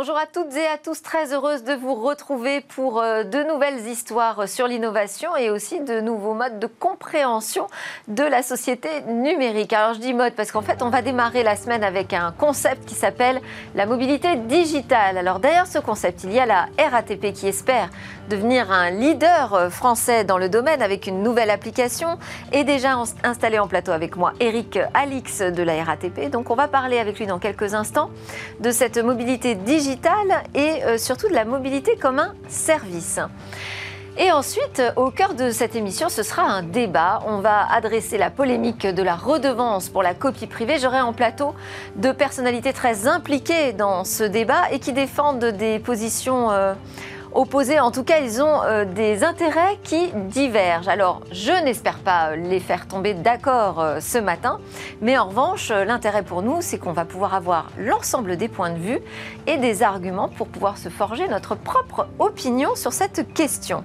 [0.00, 3.84] Bonjour à toutes et à tous, très heureuse de vous retrouver pour euh, de nouvelles
[3.88, 7.66] histoires sur l'innovation et aussi de nouveaux modes de compréhension
[8.06, 9.72] de la société numérique.
[9.72, 12.84] Alors je dis mode parce qu'en fait on va démarrer la semaine avec un concept
[12.84, 13.40] qui s'appelle
[13.74, 15.18] la mobilité digitale.
[15.18, 17.90] Alors derrière ce concept, il y a la RATP qui espère
[18.30, 22.20] devenir un leader euh, français dans le domaine avec une nouvelle application
[22.52, 26.30] et déjà installé en plateau avec moi Eric Alix de la RATP.
[26.30, 28.10] Donc on va parler avec lui dans quelques instants
[28.60, 29.87] de cette mobilité digitale
[30.54, 33.20] et euh, surtout de la mobilité comme un service.
[34.20, 37.20] Et ensuite, au cœur de cette émission, ce sera un débat.
[37.26, 40.78] On va adresser la polémique de la redevance pour la copie privée.
[40.80, 41.54] J'aurai en plateau
[41.94, 46.74] deux personnalités très impliquées dans ce débat et qui défendent des positions euh,
[47.32, 47.80] opposés.
[47.80, 50.88] En tout cas, ils ont euh, des intérêts qui divergent.
[50.88, 54.60] Alors, je n'espère pas les faire tomber d'accord euh, ce matin,
[55.00, 58.70] mais en revanche, euh, l'intérêt pour nous, c'est qu'on va pouvoir avoir l'ensemble des points
[58.70, 58.98] de vue
[59.46, 63.84] et des arguments pour pouvoir se forger notre propre opinion sur cette question.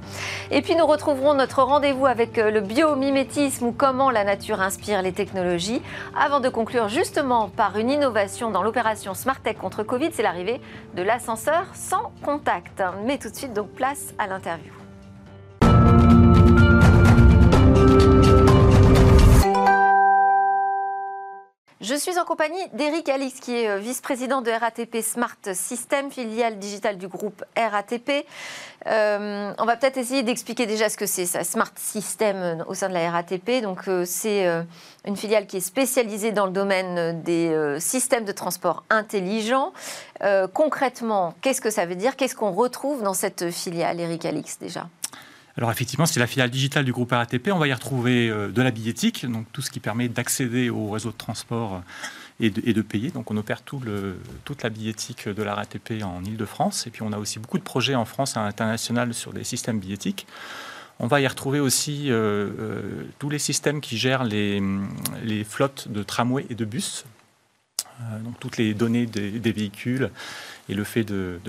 [0.52, 5.14] Et puis, nous retrouverons notre rendez-vous avec le biomimétisme ou comment la nature inspire les
[5.14, 5.82] technologies,
[6.18, 10.62] avant de conclure justement par une innovation dans l'opération Smart Tech contre Covid, c'est l'arrivée
[10.96, 12.82] de l'ascenseur sans contact.
[13.34, 14.83] De suite, donc place à l'interview.
[21.84, 26.58] Je suis en compagnie d'Eric Alix, qui est euh, vice-président de RATP Smart System, filiale
[26.58, 28.26] digitale du groupe RATP.
[28.88, 32.74] Euh, on va peut-être essayer d'expliquer déjà ce que c'est, ça, Smart System euh, au
[32.74, 33.62] sein de la RATP.
[33.62, 34.46] Donc, c'est
[35.06, 39.74] une filiale qui est spécialisée dans le domaine des systèmes de transport intelligents.
[40.54, 42.16] concrètement, qu'est-ce que ça veut dire?
[42.16, 44.88] Qu'est-ce qu'on retrouve dans cette filiale, Eric Alix, déjà?
[45.58, 47.50] Alors effectivement, c'est la filiale digitale du groupe RATP.
[47.52, 50.90] On va y retrouver euh, de la billettique, donc tout ce qui permet d'accéder au
[50.90, 51.84] réseau de transport
[52.40, 53.12] et de, payer.
[53.12, 56.88] Donc on opère toute la billettique de la RATP en Ile-de-France.
[56.88, 59.44] Et puis on a aussi beaucoup de projets en France et à l'international sur des
[59.44, 60.26] systèmes billettiques.
[61.00, 64.62] On va y retrouver aussi euh, euh, tous les systèmes qui gèrent les,
[65.24, 67.06] les, flottes de tramways et de bus.
[68.24, 70.10] donc toutes les données des, véhicules
[70.70, 71.40] et le fait de,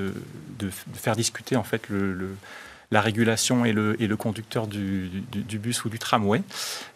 [0.92, 2.36] faire discuter en fait le
[2.90, 6.42] la régulation et le, et le conducteur du, bus ou du tramway.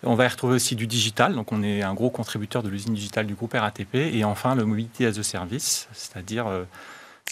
[0.02, 2.94] On va y retrouver aussi du digital, donc on est un gros contributeur de l'usine
[2.94, 3.94] digitale du groupe RATP.
[3.94, 6.46] Et enfin, le Mobility as a Service, c'est-à-dire...
[6.46, 6.64] Euh,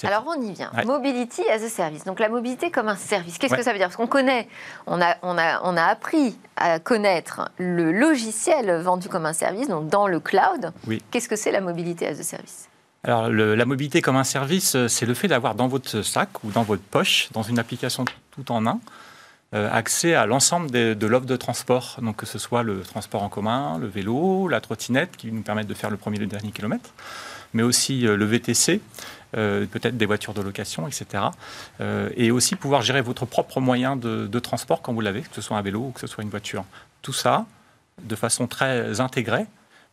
[0.03, 0.71] alors on y vient.
[0.84, 2.05] Mobility as a service.
[2.05, 3.39] Donc la mobilité comme un service.
[3.39, 3.87] Qu'est-ce que ça veut dire?
[3.87, 4.47] Parce qu'on connaît,
[4.87, 9.69] on a, on, a, on a appris à connaître le logiciel vendu comme un service,
[9.69, 10.73] donc dans le cloud.
[11.11, 12.69] Qu'est-ce que c'est la mobilité as a service?
[13.05, 16.50] Alors, la mobilité comme un service, euh, c'est le fait d'avoir dans votre sac ou
[16.50, 18.05] dans votre poche, dans une application
[18.36, 18.80] tout en un,
[19.54, 21.98] euh, accès à l'ensemble de, l'offre de transport.
[22.02, 25.69] Donc, que ce soit le transport en commun, le vélo, la trottinette, qui nous permettent
[25.69, 26.91] de faire le premier et le dernier kilomètre,
[27.54, 28.80] mais aussi euh, le VTC,
[29.32, 31.25] peut-être des voitures de location, etc.
[32.16, 35.58] et aussi pouvoir gérer votre propre moyen de, transport quand vous l'avez, que ce soit
[35.58, 36.64] un vélo ou que ce soit une voiture.
[37.02, 37.44] Tout ça
[38.02, 39.44] de façon très intégrée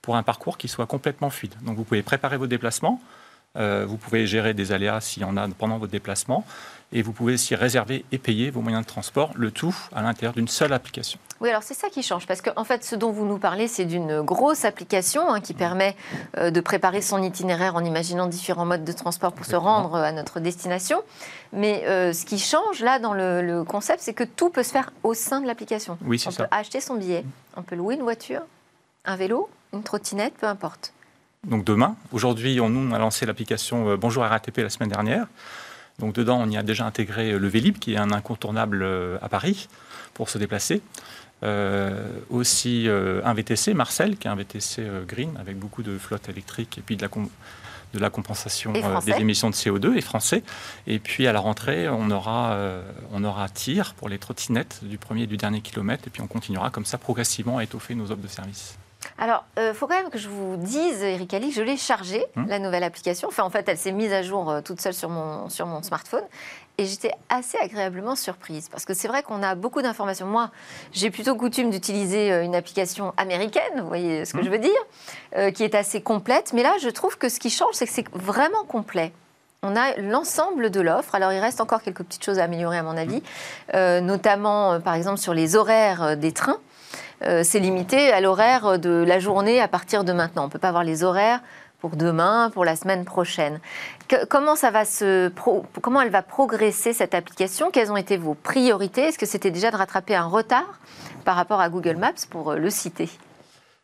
[0.02, 1.56] pour un parcours qui soit complètement fluide.
[1.64, 3.02] Donc vous pouvez préparer vos déplacements,
[3.56, 6.46] euh, vous pouvez gérer des aléas s'il y en a pendant votre déplacement,
[6.94, 10.34] et vous pouvez aussi réserver et payer vos moyens de transport, le tout à l'intérieur
[10.34, 11.20] d'une seule application.
[11.42, 13.68] Oui, alors c'est ça qui change, parce qu'en en fait, ce dont vous nous parlez,
[13.68, 15.96] c'est d'une grosse application hein, qui permet
[16.38, 20.12] euh, de préparer son itinéraire en imaginant différents modes de transport pour se rendre à
[20.12, 21.02] notre destination.
[21.52, 24.94] Mais euh, ce qui change là dans le, concept, c'est que tout peut se faire
[25.04, 25.98] au sein de l'application.
[26.06, 26.44] Oui, c'est ça.
[26.44, 27.26] On peut acheter son billet,
[27.58, 28.42] on peut louer une voiture,
[29.06, 30.94] un vélo, une trottinette, peu importe.
[31.44, 35.28] Donc demain, aujourd'hui, on, nous, a lancé l'application euh, Bonjour RATP la semaine dernière.
[36.00, 39.18] Donc dedans, on y a déjà intégré euh, le Vélib, qui est un incontournable euh,
[39.22, 39.68] à Paris
[40.14, 40.82] pour se déplacer.
[42.30, 46.82] aussi un VTC, Marcel, qui est un VTC green avec beaucoup de flotte électrique et
[46.82, 47.10] puis de la,
[47.94, 50.44] de la compensation des émissions de CO2 et français.
[50.88, 52.58] Et puis à la rentrée, on aura,
[53.12, 56.08] on aura tir pour les trottinettes du premier et du dernier kilomètre.
[56.08, 58.78] Et puis on continuera comme ça progressivement à étoffer nos offres de services.
[59.18, 62.26] Alors, il euh, faut quand même que je vous dise, Eric Ali, je l'ai chargée,
[62.36, 62.48] hum.
[62.48, 63.28] la nouvelle application.
[63.28, 65.82] Enfin, en fait, elle s'est mise à jour euh, toute seule sur mon, sur mon
[65.84, 66.24] smartphone.
[66.80, 70.26] Et j'étais assez agréablement surprise parce que c'est vrai qu'on a beaucoup d'informations.
[70.26, 70.50] Moi,
[70.92, 74.46] j'ai plutôt coutume d'utiliser euh, une application américaine, vous voyez ce que hum.
[74.46, 76.54] je veux dire, qui est assez complète.
[76.54, 79.12] Mais là, je trouve que ce qui change, c'est que c'est vraiment complet.
[79.62, 81.16] On a l'ensemble de l'offre.
[81.16, 83.22] Alors, il reste encore quelques petites choses à améliorer, à mon avis,
[83.74, 84.00] hum.
[84.00, 86.60] notamment, par exemple, sur les horaires des trains.
[87.22, 90.44] Euh, c'est limité à l'horaire de la journée à partir de maintenant.
[90.44, 91.40] On ne peut pas avoir les horaires
[91.80, 93.60] pour demain, pour la semaine prochaine.
[94.30, 95.30] comment, ça va se
[95.82, 97.72] comment elle va progresser cette application?
[97.72, 99.02] Quelles ont été vos priorités?
[99.02, 100.80] Est-ce que c'était déjà de rattraper un retard
[101.26, 103.10] par rapport à Google Maps pour euh, le citer?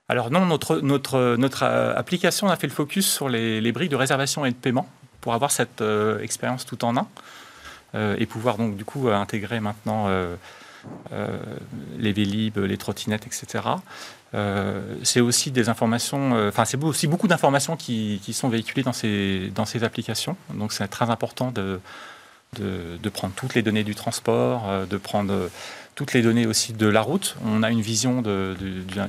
[0.07, 3.91] Alors non, notre, notre, notre euh, application a fait le focus sur les, les briques
[3.91, 4.87] de réservation et de paiement
[5.19, 5.83] pour avoir cette
[6.21, 7.07] expérience tout en un
[7.93, 10.07] et pouvoir donc du coup intégrer maintenant
[11.97, 13.63] les Vélib, les trottinettes, etc.
[15.03, 19.65] c'est aussi des informations, enfin c'est aussi beaucoup d'informations qui, sont véhiculées dans ces, dans
[19.65, 20.37] ces applications.
[20.53, 21.79] Donc c'est très important de,
[22.57, 25.47] de, prendre toutes les données du transport, euh, de prendre euh,
[25.95, 27.35] toutes les données aussi de la route.
[27.45, 28.55] On a une vision de,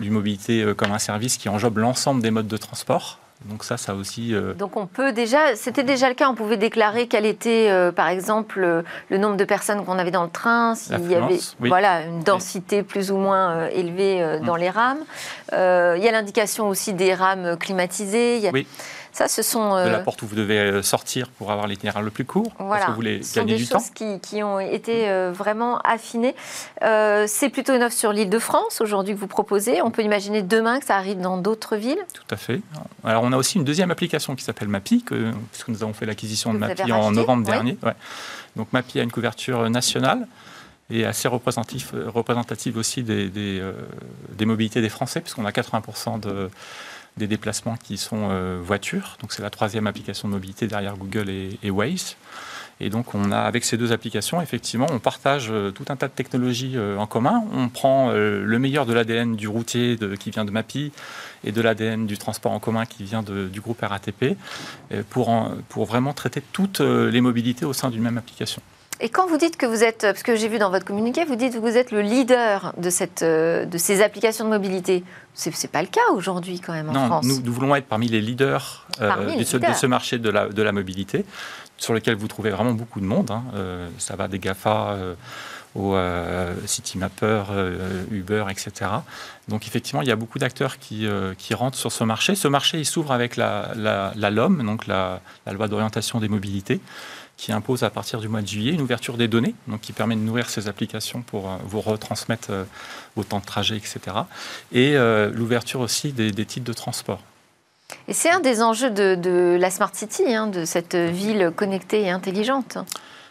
[0.00, 3.18] du mobilité euh, comme un service qui enjobe l'ensemble des modes de transport.
[3.46, 4.34] Donc ça, ça aussi.
[4.58, 6.28] Donc on peut déjà, c'était déjà le cas.
[6.28, 10.30] On pouvait déclarer quel était, par exemple, le nombre de personnes qu'on avait dans le
[10.30, 14.60] train, s'il y avait, voilà, une densité plus ou moins élevée dans mm.
[14.60, 15.04] les rames.
[15.52, 18.36] il y a l'indication aussi des rames climatisées.
[18.36, 18.50] Il y a...
[18.52, 18.66] Oui.
[19.12, 22.02] Ça, ce sont de la euh, porte où vous devez euh, sortir pour avoir l'itinéraire
[22.02, 22.52] le plus court.
[22.58, 22.70] Voilà.
[22.70, 25.78] Parce que vous voulez ce gagner sont des choses Qui, qui, ont été euh, vraiment
[25.80, 26.34] affinées.
[26.80, 29.82] c'est plutôt une offre sur l'île de France aujourd'hui que vous proposez.
[29.82, 31.98] On peut imaginer demain que ça arrive dans d'autres villes.
[32.14, 32.60] Tout à fait.
[33.04, 36.06] Alors, on a aussi une deuxième application qui s'appelle Mapi, que, puisque nous avons fait
[36.06, 37.76] l'acquisition de Mapi en novembre dernier.
[37.82, 37.94] Ouais.
[38.56, 40.26] Donc Mapi a une couverture nationale
[40.90, 43.62] et assez représentative, représentative aussi des, des,
[44.30, 46.50] des mobilités des Français, puisqu'on a 80% de
[47.16, 49.16] des déplacements qui sont euh, voitures.
[49.20, 52.16] Donc c'est la troisième application de mobilité derrière Google et, Waze.
[52.82, 56.08] Et donc, on a, avec ces deux applications, effectivement, on partage euh, tout un tas
[56.08, 57.44] de technologies euh, en commun.
[57.52, 60.92] On prend le meilleur de l'ADN du routier qui vient de MAPI
[61.44, 64.36] et de l'ADN du transport en commun qui vient du groupe RATP
[65.10, 68.62] pour, pour vraiment traiter toutes les mobilités au sein d'une même application.
[69.02, 71.36] Et quand vous dites que vous êtes, parce que j'ai vu dans votre communiqué, vous
[71.36, 75.02] dites que vous êtes le leader de, cette, euh, de ces applications de mobilité.
[75.34, 77.24] Ce n'est pas le cas aujourd'hui quand même en France.
[77.24, 80.72] Nous, nous voulons être parmi les leaders, euh, de, ce, marché de la, de la,
[80.72, 81.24] mobilité,
[81.78, 83.30] sur lequel vous trouvez vraiment beaucoup de monde.
[83.30, 83.44] Hein.
[83.54, 84.96] Euh, ça va des GAFA
[85.76, 85.96] aux
[86.66, 87.44] CityMapper,
[88.10, 88.90] Uber, etc.
[89.48, 91.06] Donc effectivement, il y a beaucoup d'acteurs qui,
[91.38, 92.34] qui, rentrent sur ce marché.
[92.34, 96.28] Ce marché, il s'ouvre avec la, la, la, LOM, donc la, la loi d'orientation des
[96.28, 96.80] mobilités
[97.40, 100.14] qui impose à partir du mois de juillet une ouverture des données, donc qui permet
[100.14, 102.64] de nourrir ces applications pour euh, vous retransmettre euh,
[103.16, 103.98] vos temps de trajet, etc.
[104.72, 107.22] Et euh, l'ouverture aussi des, titres de transport.
[108.08, 112.10] Et c'est un des enjeux de, la Smart City, hein, de cette ville connectée et
[112.10, 112.76] intelligente.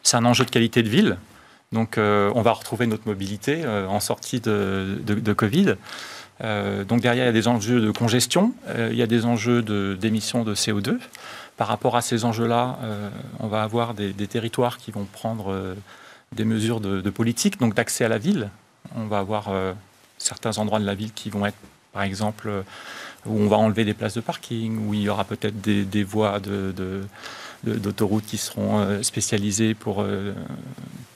[0.02, 1.18] C'est un enjeu de qualité de ville.
[1.72, 5.76] Donc on va retrouver notre mobilité en sortie de, de Covid.
[6.42, 9.62] donc derrière, il y a des enjeux de congestion, il y a des enjeux
[9.96, 10.98] d'émissions de, CO2
[11.60, 13.10] par rapport à ces enjeux-là, euh,
[13.42, 15.76] on va avoir des, territoires qui vont prendre euh,
[16.32, 18.50] des mesures de, politique, donc d'accès à la ville.
[18.96, 19.74] On va avoir euh,
[20.18, 21.58] certains endroits de la ville qui vont être,
[21.92, 22.64] par exemple,
[23.26, 26.40] où on va enlever des places de parking, où il y aura peut-être des, voies
[27.66, 30.06] d'autoroute qui seront spécialisées pour,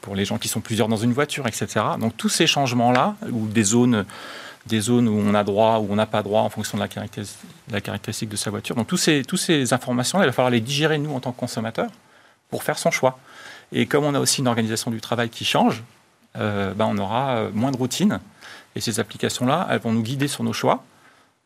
[0.01, 1.67] pour les gens qui sont plusieurs dans une voiture, etc.
[2.01, 4.03] Donc tous ces changements-là, ou des zones
[4.65, 7.81] des zones où on a droit, où on n'a pas droit en fonction de la
[7.81, 8.75] caractéristique, de sa voiture.
[8.75, 11.89] Donc, toutes ces, informations-là, il va falloir les digérer, nous, en tant que consommateurs,
[12.49, 13.19] pour faire son choix.
[13.71, 15.83] Et comme on a aussi une organisation du travail qui change,
[16.37, 18.19] euh, ben, on aura euh, moins de routine.
[18.75, 20.83] Et ces applications-là, elles vont nous guider sur nos choix.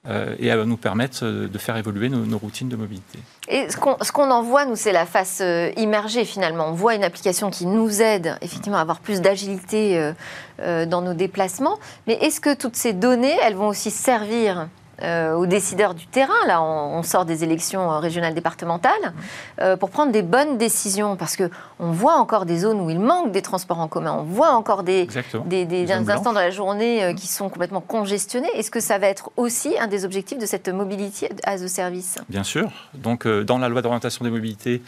[0.09, 3.19] Euh, et va nous permettre euh, de faire évoluer nos, routines de mobilité.
[3.49, 6.67] Et ce qu'on en voit, nous, c'est la face euh, immergée finalement.
[6.69, 10.13] On voit une application qui nous aide effectivement à avoir plus d'agilité
[10.59, 11.77] dans nos déplacements.
[12.07, 14.69] Mais est-ce que toutes ces données, elles vont aussi servir
[15.03, 19.13] euh, aux décideurs du terrain, là on, sort des élections euh, régionales départementales,
[19.61, 23.31] euh, pour prendre des bonnes décisions, parce qu'on voit encore des zones où il manque
[23.31, 25.07] des transports en commun, on voit encore des,
[25.45, 28.49] des, instants dans la journée qui sont complètement congestionnés.
[28.55, 32.17] Est-ce que ça va être aussi un des objectifs de cette mobilité as a service?
[32.27, 32.71] Bien sûr.
[32.95, 34.81] Donc dans la loi d'orientation des mobilités,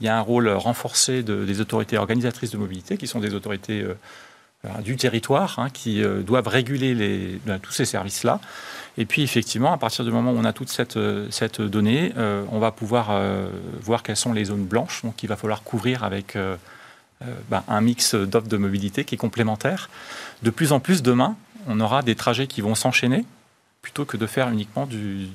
[0.00, 3.86] il y a un rôle renforcé des autorités organisatrices de mobilité, qui sont des autorités
[4.84, 8.40] du territoire, hein, qui doivent réguler ben, tous ces services-là.
[8.98, 11.28] Et puis effectivement, à partir du moment où on a toute cette, euh,
[11.58, 13.48] donnée, euh, on va pouvoir euh,
[13.80, 16.36] voir quelles sont les zones blanches, donc il va falloir couvrir avec
[17.48, 19.88] ben, un mix d'offres de mobilité qui est complémentaire.
[20.42, 21.36] De plus en plus, demain,
[21.68, 23.24] on aura des trajets qui vont s'enchaîner
[23.82, 25.28] plutôt que de faire uniquement du,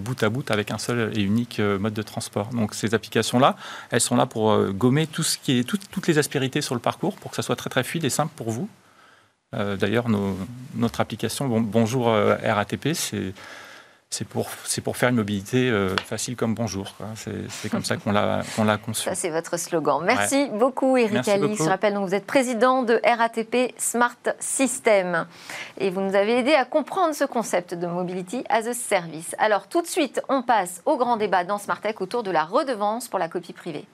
[0.00, 2.48] bout à bout avec un seul et unique mode de transport.
[2.48, 3.56] Donc ces applications-là,
[3.90, 7.14] elles sont là pour gommer tout ce qui est, toutes les aspérités sur le parcours
[7.16, 8.68] pour que ça soit très très fluide et simple pour vous
[9.54, 10.06] euh, d'ailleurs,
[10.74, 13.34] notre application Bonjour euh, RATP, c'est
[14.28, 14.50] pour,
[14.84, 16.94] pour faire une mobilité euh, facile comme bonjour.
[17.14, 19.04] C'est comme ça qu'on l'a conçu.
[19.04, 20.02] Ça, c'est votre slogan.
[20.04, 21.56] Merci beaucoup, Eric Ali.
[21.56, 25.26] Je rappelle, donc, vous êtes président de RATP Smart System.
[25.78, 29.34] Et vous nous avez aidé à comprendre ce concept de Mobility as a Service.
[29.38, 33.08] Alors, tout de suite, on passe au grand débat dans Smartech autour de la redevance
[33.08, 33.86] pour la copie privée.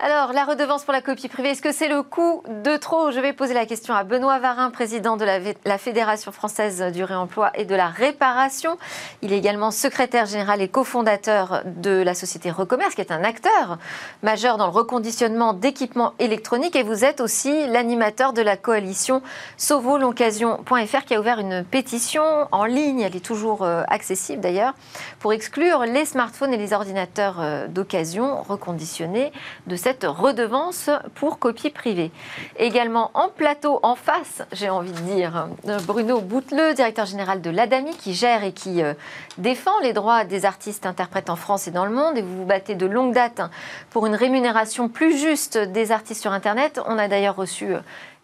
[0.00, 3.18] Alors, la redevance pour la copie privée, est-ce que c'est le coût de trop Je
[3.18, 7.64] vais poser la question à Benoît Varin, président de la, Fédération française du réemploi et
[7.64, 8.78] de la réparation.
[9.22, 13.78] Il est également secrétaire général et cofondateur de la société Recommerce, qui est un acteur
[14.22, 16.76] majeur dans le reconditionnement d'équipements électroniques.
[16.76, 19.20] Et vous êtes aussi l'animateur de la coalition
[19.56, 24.74] Sauvo-l'occasion.fr qui a ouvert une pétition en ligne, elle est toujours euh, accessible d'ailleurs,
[25.18, 29.32] pour exclure les smartphones et les ordinateurs euh, d'occasion reconditionnés
[29.66, 32.10] de cette cette redevance pour copie privée.
[32.58, 35.48] Également en plateau, en face, j'ai envie de dire,
[35.86, 38.92] Bruno Bouteleux, directeur général de l'ADAMI, qui gère et qui euh,
[39.38, 42.18] défend les droits des artistes interprètes en France et dans le monde.
[42.18, 43.40] Et vous vous battez de longue date
[43.88, 46.82] pour une rémunération plus juste des artistes sur Internet.
[46.84, 47.68] On a d'ailleurs reçu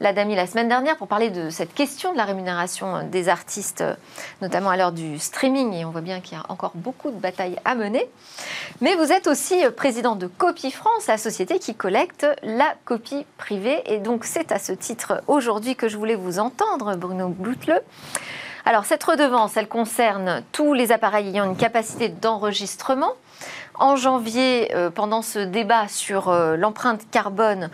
[0.00, 3.84] euh, l'ADAMI la semaine dernière pour parler de cette question de la rémunération des artistes,
[4.42, 5.72] notamment à l'heure du streaming.
[5.72, 8.08] Et on voit bien qu'il y a encore beaucoup de batailles à mener.
[8.80, 13.82] Mais vous êtes aussi président de Copie France, la société qui collecte la copie privée.
[13.86, 17.80] Et donc c'est à ce titre aujourd'hui que je voulais vous entendre, Bruno Boutleux.
[18.66, 23.12] Alors cette redevance, elle concerne tous les appareils ayant une capacité d'enregistrement.
[23.74, 27.68] En janvier, euh, pendant ce débat sur euh, l'empreinte carbone,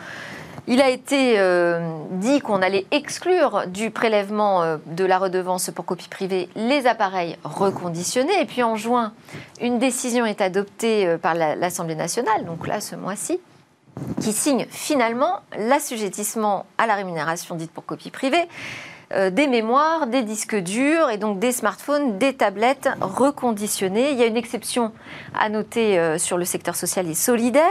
[0.67, 5.85] il a été euh, dit qu'on allait exclure du prélèvement euh, de la redevance pour
[5.85, 8.41] copie privée les appareils reconditionnés.
[8.41, 9.13] Et puis en juin,
[9.61, 13.41] une décision est adoptée euh, par l'Assemblée nationale, donc là ce mois-ci,
[14.21, 18.49] qui signe finalement l'assujettissement à la rémunération dite pour copie privée
[19.13, 24.13] des mémoires, des disques durs et donc des smartphones, des tablettes reconditionnées.
[24.13, 24.93] Il y a une exception
[25.39, 27.65] à noter sur le secteur social et solidaire.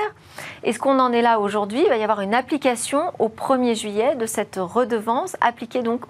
[0.63, 4.15] Est-ce qu'on en est là aujourd'hui Il va y avoir une application au 1er juillet
[4.15, 6.01] de cette redevance appliquée donc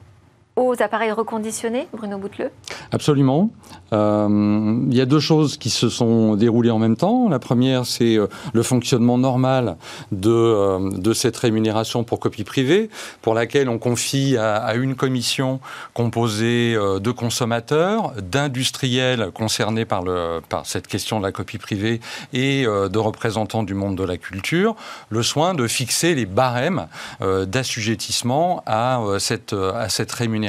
[0.59, 2.51] aux appareils reconditionnés, Bruno Bouteleux
[2.91, 3.49] Absolument.
[3.93, 7.29] Euh, il y a deux choses qui se sont déroulées en même temps.
[7.29, 9.77] La première, c'est euh, le fonctionnement normal
[10.11, 12.89] de, euh, de cette rémunération pour copie privée,
[13.21, 15.59] pour laquelle on confie à, une commission
[15.93, 21.99] composée de consommateurs, d'industriels concernés par, le, par cette question de la copie privée
[22.33, 24.75] et de représentants du monde de la culture,
[25.09, 26.87] le soin de fixer les barèmes
[27.19, 30.48] d'assujettissement à, cette, à cette rémunération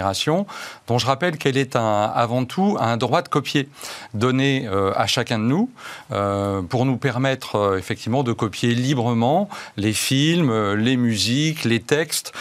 [0.87, 3.69] dont je rappelle qu'elle est avant tout un droit de copier
[4.15, 5.71] donné euh, à chacun de nous
[6.13, 12.33] euh, pour nous permettre euh, effectivement de copier librement les films, les musiques, les textes,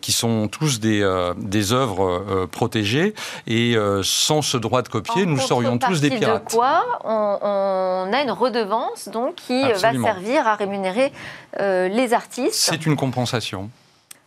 [0.00, 1.02] qui sont tous des,
[1.36, 3.14] des œuvres protégées.
[3.46, 6.44] Et sans ce droit de copier, nous serions tous des pirates.
[6.44, 11.12] de quoi on, a une redevance donc qui va servir à rémunérer
[11.58, 13.70] les artistes C'est une compensation.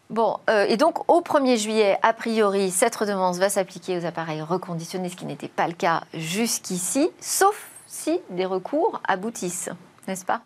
[0.09, 4.41] Bon, euh, et donc au 1er juillet, a priori, cette redevance va s'appliquer aux appareils
[4.41, 9.69] reconditionnés, ce qui n'était pas le cas jusqu'ici, sauf si des recours aboutissent,
[10.07, 10.41] n'est-ce pas?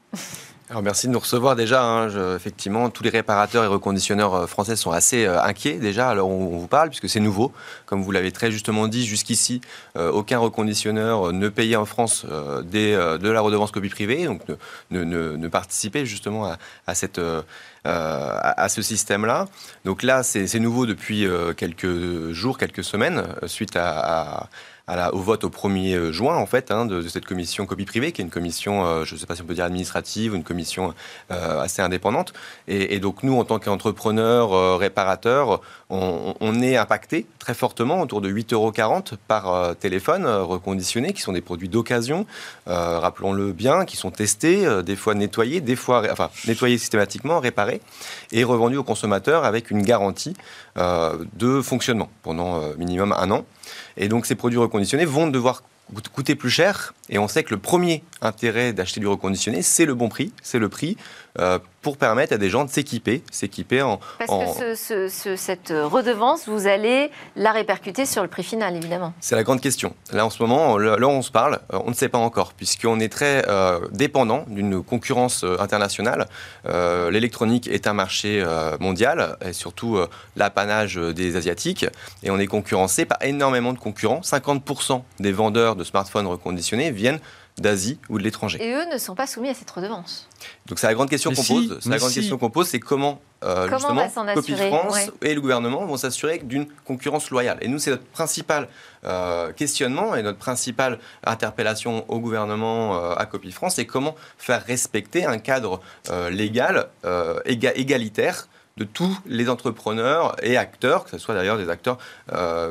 [0.70, 1.84] Alors merci de nous recevoir déjà.
[1.84, 2.36] Hein.
[2.36, 6.58] effectivement, tous les réparateurs et reconditionneurs euh, français sont assez euh, inquiets déjà alors on,
[6.58, 7.52] vous parle, puisque c'est nouveau.
[7.88, 9.62] Comme vous l'avez très justement dit, jusqu'ici,
[9.96, 12.26] aucun reconditionneur ne payait en France
[12.64, 14.42] des, de la redevance copie privée, donc
[14.92, 17.20] ne, ne, ne participait justement à, à cette
[17.88, 19.48] euh, à, ce système-là.
[19.86, 24.50] Donc là, c'est nouveau depuis euh, quelques jours, quelques semaines, euh, suite à,
[25.14, 28.26] au vote au 1er juin, en fait, hein, de, cette commission copie privée, qui est
[28.26, 30.94] une commission, je ne sais pas si on peut dire administrative, une commission
[31.30, 32.34] assez indépendante.
[32.68, 38.54] Et, donc, nous, en tant qu'entrepreneurs, réparateurs, on, est impacté très fortement, autour de 8,40
[38.54, 38.72] euros
[39.28, 42.26] par téléphone reconditionné, qui sont des produits d'occasion,
[42.66, 47.82] rappelons-le bien, qui sont testés, des fois nettoyés, des fois, enfin, nettoyés systématiquement, réparés
[48.32, 50.69] et revendu aux consommateurs avec une garantie euh,
[51.34, 53.46] de fonctionnement pendant euh, minimum un an.
[53.98, 55.64] Et donc ces produits reconditionnés vont devoir
[56.14, 56.94] coûter plus cher.
[57.10, 60.60] Et on sait que le premier intérêt d'acheter du reconditionné, c'est le bon prix, c'est
[60.60, 60.98] le prix
[61.40, 64.02] euh, pour permettre à des gens de s'équiper, s'équiper en...
[64.18, 65.06] Parce que
[65.38, 69.14] cette redevance, vous allez la répercuter sur le prix final, évidemment.
[69.22, 69.96] C'est la grande question.
[70.12, 72.52] Là, en ce moment, là où on se parle, euh, on ne sait pas encore,
[72.52, 76.28] puisqu'on est très euh, dépendant d'une concurrence internationale.
[76.66, 78.44] L'électronique est un marché
[78.80, 80.00] mondial, et surtout
[80.36, 81.86] l'apanage des Asiatiques,
[82.24, 84.22] et on est concurrencé par énormément de concurrents.
[84.22, 87.20] 50% des vendeurs de smartphones reconditionnés viennent
[87.60, 88.58] d'Asie ou de l'étranger.
[88.62, 90.28] Et eux ne sont pas soumis à cette redevance.
[90.68, 91.80] Donc c'est la grande question qu'on pose.
[91.86, 95.98] la grande question qu'on pose, c'est comment, euh, justement Copie France et le gouvernement vont
[95.98, 97.58] s'assurer d'une concurrence loyale.
[97.62, 98.68] Et nous, c'est notre principal
[99.06, 104.64] euh, questionnement et notre principale interpellation au gouvernement euh, à Copie France, c'est comment faire
[104.64, 105.82] respecter un cadre
[106.32, 106.88] légal
[107.46, 108.48] égalitaire
[108.78, 111.98] de tous les entrepreneurs et acteurs, que ce soit d'ailleurs des acteurs,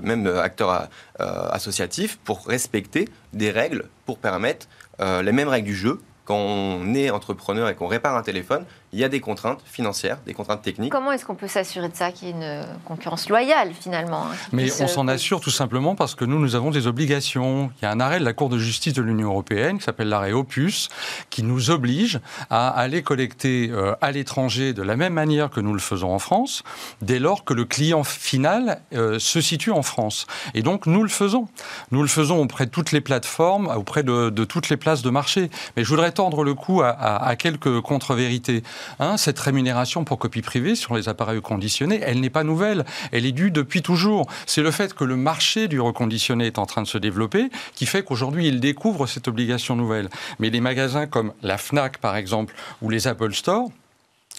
[0.02, 4.66] même acteurs associatifs, pour respecter des règles pour permettre
[5.00, 8.98] les mêmes règles du jeu quand on est entrepreneur et qu'on répare un téléphone il
[8.98, 10.92] y a des contraintes financières, des contraintes techniques.
[10.92, 14.36] Comment est-ce qu'on peut s'assurer de ça, qu'il y ait une concurrence loyale finalement hein,
[14.52, 17.70] Mais on s'en assure tout simplement parce que nous, nous avons des obligations.
[17.80, 20.08] Il y a un arrêt de la Cour de justice de l'Union européenne qui s'appelle
[20.08, 20.88] l'arrêt Opus,
[21.30, 25.80] qui nous oblige à aller collecter à l'étranger de la même manière que nous le
[25.80, 26.62] faisons en France,
[27.02, 30.26] dès lors que le client final se situe en France.
[30.54, 31.48] Et donc nous le faisons.
[31.90, 35.50] Nous le faisons auprès de toutes les plateformes, auprès de, toutes les places de marché.
[35.76, 38.62] Mais je voudrais tordre le cou à, quelques contre-vérités.
[38.98, 42.84] Hein, cette rémunération pour copie privée sur les appareils reconditionnés, elle n'est pas nouvelle.
[43.12, 44.26] Elle est due depuis toujours.
[44.46, 47.86] C'est le fait que le marché du reconditionné est en train de se développer qui
[47.86, 50.08] fait qu'aujourd'hui, il découvre cette obligation nouvelle.
[50.38, 53.70] Mais les magasins comme la FNAC, par exemple, ou les Apple Store,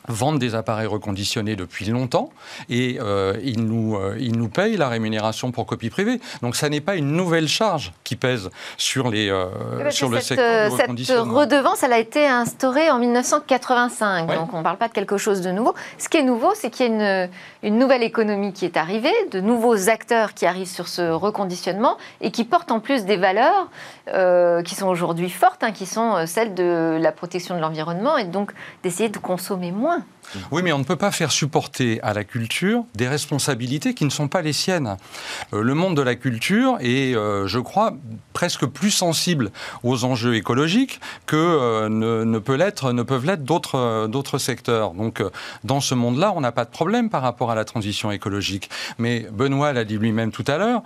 [0.07, 2.29] vendent des appareils reconditionnés depuis longtemps
[2.69, 6.19] et euh, ils, nous, euh, ils nous payent la rémunération pour copie privée.
[6.41, 10.71] Donc ça n'est pas une nouvelle charge qui pèse sur, les, euh, sur le secteur
[10.93, 14.93] du Cette redevance, elle a été instaurée en 1985, donc on ne parle pas de
[14.93, 15.73] quelque chose de nouveau.
[15.97, 17.29] Ce qui est nouveau, c'est qu'il y a une,
[17.63, 22.31] une, nouvelle économie qui est arrivée, de nouveaux acteurs qui arrivent sur ce reconditionnement et
[22.31, 23.69] qui portent en plus des valeurs
[24.63, 28.51] qui sont aujourd'hui fortes, hein, qui sont celles de la protection de l'environnement et donc
[28.81, 30.18] d'essayer de consommer moins loin.
[30.51, 34.09] Oui, mais on ne peut pas faire supporter à la culture des responsabilités qui ne
[34.09, 34.97] sont pas les siennes.
[35.53, 37.93] Euh, le monde de la culture est, euh, je crois,
[38.33, 39.51] presque plus sensible
[39.83, 44.91] aux enjeux écologiques que euh, ne, peut l'être, ne peuvent l'être d'autres, d'autres secteurs.
[44.91, 45.23] Donc,
[45.63, 48.69] dans ce monde-là, on n'a pas de problème par rapport à la transition écologique.
[48.97, 50.83] Mais Benoît l'a dit lui-même tout à l'heure,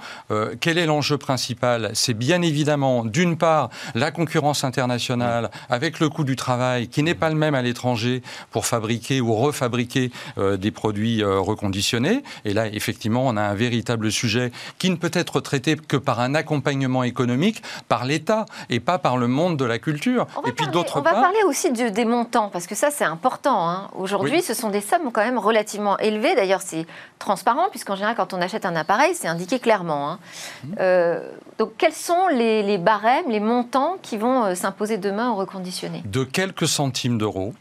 [0.59, 1.91] quel est l'enjeu principal?
[1.93, 7.15] C'est bien évidemment, d'une part, la concurrence internationale avec le coût du travail qui n'est
[7.15, 8.21] pas le même à l'étranger
[8.51, 12.23] pour fabriquer ou refabriquer euh, des produits euh, reconditionnés.
[12.45, 16.19] Et là, effectivement, on a un véritable sujet qui ne peut être traité que par
[16.19, 20.27] un accompagnement économique par l'État et pas par le monde de la culture.
[20.45, 23.69] et puis d'autre part, on va parler aussi des montants parce que ça c'est important.
[23.69, 23.89] Hein.
[23.95, 26.35] Aujourd'hui, ce sont des sommes quand même relativement élevées.
[26.35, 26.85] D'ailleurs, c'est
[27.19, 30.11] transparent puisqu'en général, quand on achète un appareil, c'est indiqué clairement.
[30.11, 30.19] Hein.
[30.63, 30.73] Mmh.
[30.79, 36.03] Euh, donc, quels sont les, les, barèmes, les montants qui vont s'imposer demain au reconditionné
[36.05, 37.53] De quelques centimes d'euros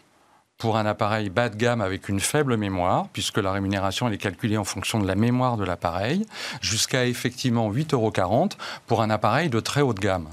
[0.62, 4.18] pour un appareil bas de gamme avec une faible mémoire, puisque la rémunération elle est
[4.18, 6.24] calculée en fonction de la mémoire de l'appareil,
[6.60, 8.12] jusqu'à effectivement 8,40 euros
[8.86, 10.28] pour un appareil de très haute gamme.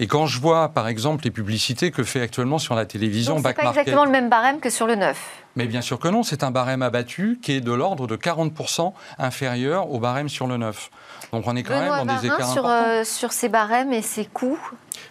[0.00, 3.54] Et quand je vois, par exemple, les publicités que fait actuellement sur la télévision, c'est
[3.54, 5.42] pas exactement le même barème que sur le neuf.
[5.56, 8.94] Mais bien sûr que non, c'est un barème abattu qui est de l'ordre de 40%
[9.18, 10.90] inférieur au barème sur le neuf.
[11.32, 14.24] Donc on est quand même dans des écarts sur, euh, sur ces barèmes et ces
[14.24, 14.58] coûts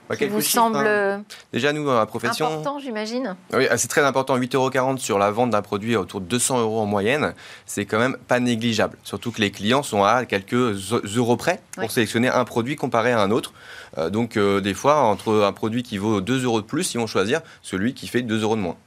[0.09, 1.23] bah, qui vous semble hein.
[1.53, 2.45] Déjà, nous, la profession...
[2.45, 4.37] Important, j'imagine Oui, c'est très important.
[4.37, 7.33] 8,40 euros sur la vente d'un produit autour de 200 euros en moyenne,
[7.65, 8.97] c'est quand même pas négligeable.
[9.03, 13.21] Surtout que les clients sont à quelques euros près pour sélectionner un produit comparé à
[13.21, 13.53] un autre.
[13.97, 16.97] Euh, donc, euh, des fois, entre un produit qui vaut 2 euros de plus, ils
[16.97, 18.77] vont choisir celui qui fait 2 euros de moins.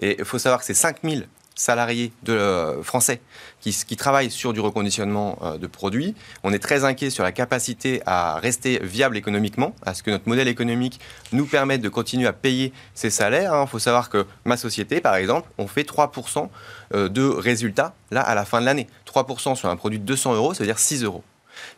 [0.00, 3.20] Et il faut savoir que c'est 5000 salariés de, euh, français
[3.60, 6.14] qui, travaillent sur du reconditionnement euh, de produits.
[6.44, 10.28] On est très inquiet sur la capacité à rester viable économiquement, à ce que notre
[10.28, 11.00] modèle économique
[11.32, 13.52] nous permette de continuer à payer ces salaires.
[13.54, 13.66] Il hein.
[13.66, 16.48] faut savoir que ma société, par exemple, on fait 3%
[16.94, 18.86] euh, de résultats là à la fin de l'année.
[19.12, 21.24] 3% sur un produit de 200 euros, ça veut dire 6 euros.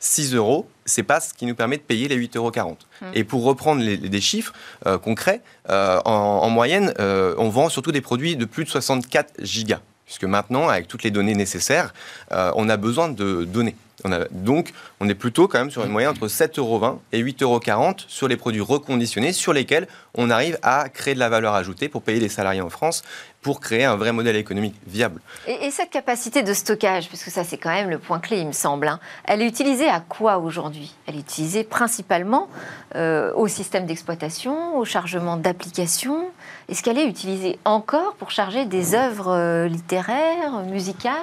[0.00, 2.76] 6 euros, c'est pas ce qui nous permet de payer les 8,40 euros.
[3.00, 3.06] Mmh.
[3.14, 4.52] Et pour reprendre les, des chiffres
[4.86, 9.34] euh, concrets, euh, en, moyenne, euh, on vend surtout des produits de plus de 64
[9.40, 9.80] gigas.
[10.04, 11.92] Puisque maintenant, avec toutes les données nécessaires,
[12.30, 13.76] on a besoin de données.
[14.04, 17.42] On donc, on est plutôt quand même sur une moyenne entre 7,20 euros et 8,40
[17.42, 21.88] euros sur les produits reconditionnés sur lesquels on arrive à créer de la valeur ajoutée
[21.88, 23.02] pour payer les salariés en France
[23.42, 25.20] pour créer un vrai modèle économique viable.
[25.46, 28.52] Et, cette capacité de stockage, puisque ça c'est quand même le point clé, il me
[28.52, 30.94] semble, hein, elle est utilisée à quoi aujourd'hui?
[31.06, 32.48] Elle est utilisée principalement
[32.94, 36.26] euh, au système d'exploitation, au chargement d'applications?
[36.68, 41.14] Est-ce qu'elle est utilisée encore pour charger des œuvres euh, littéraires, musicales?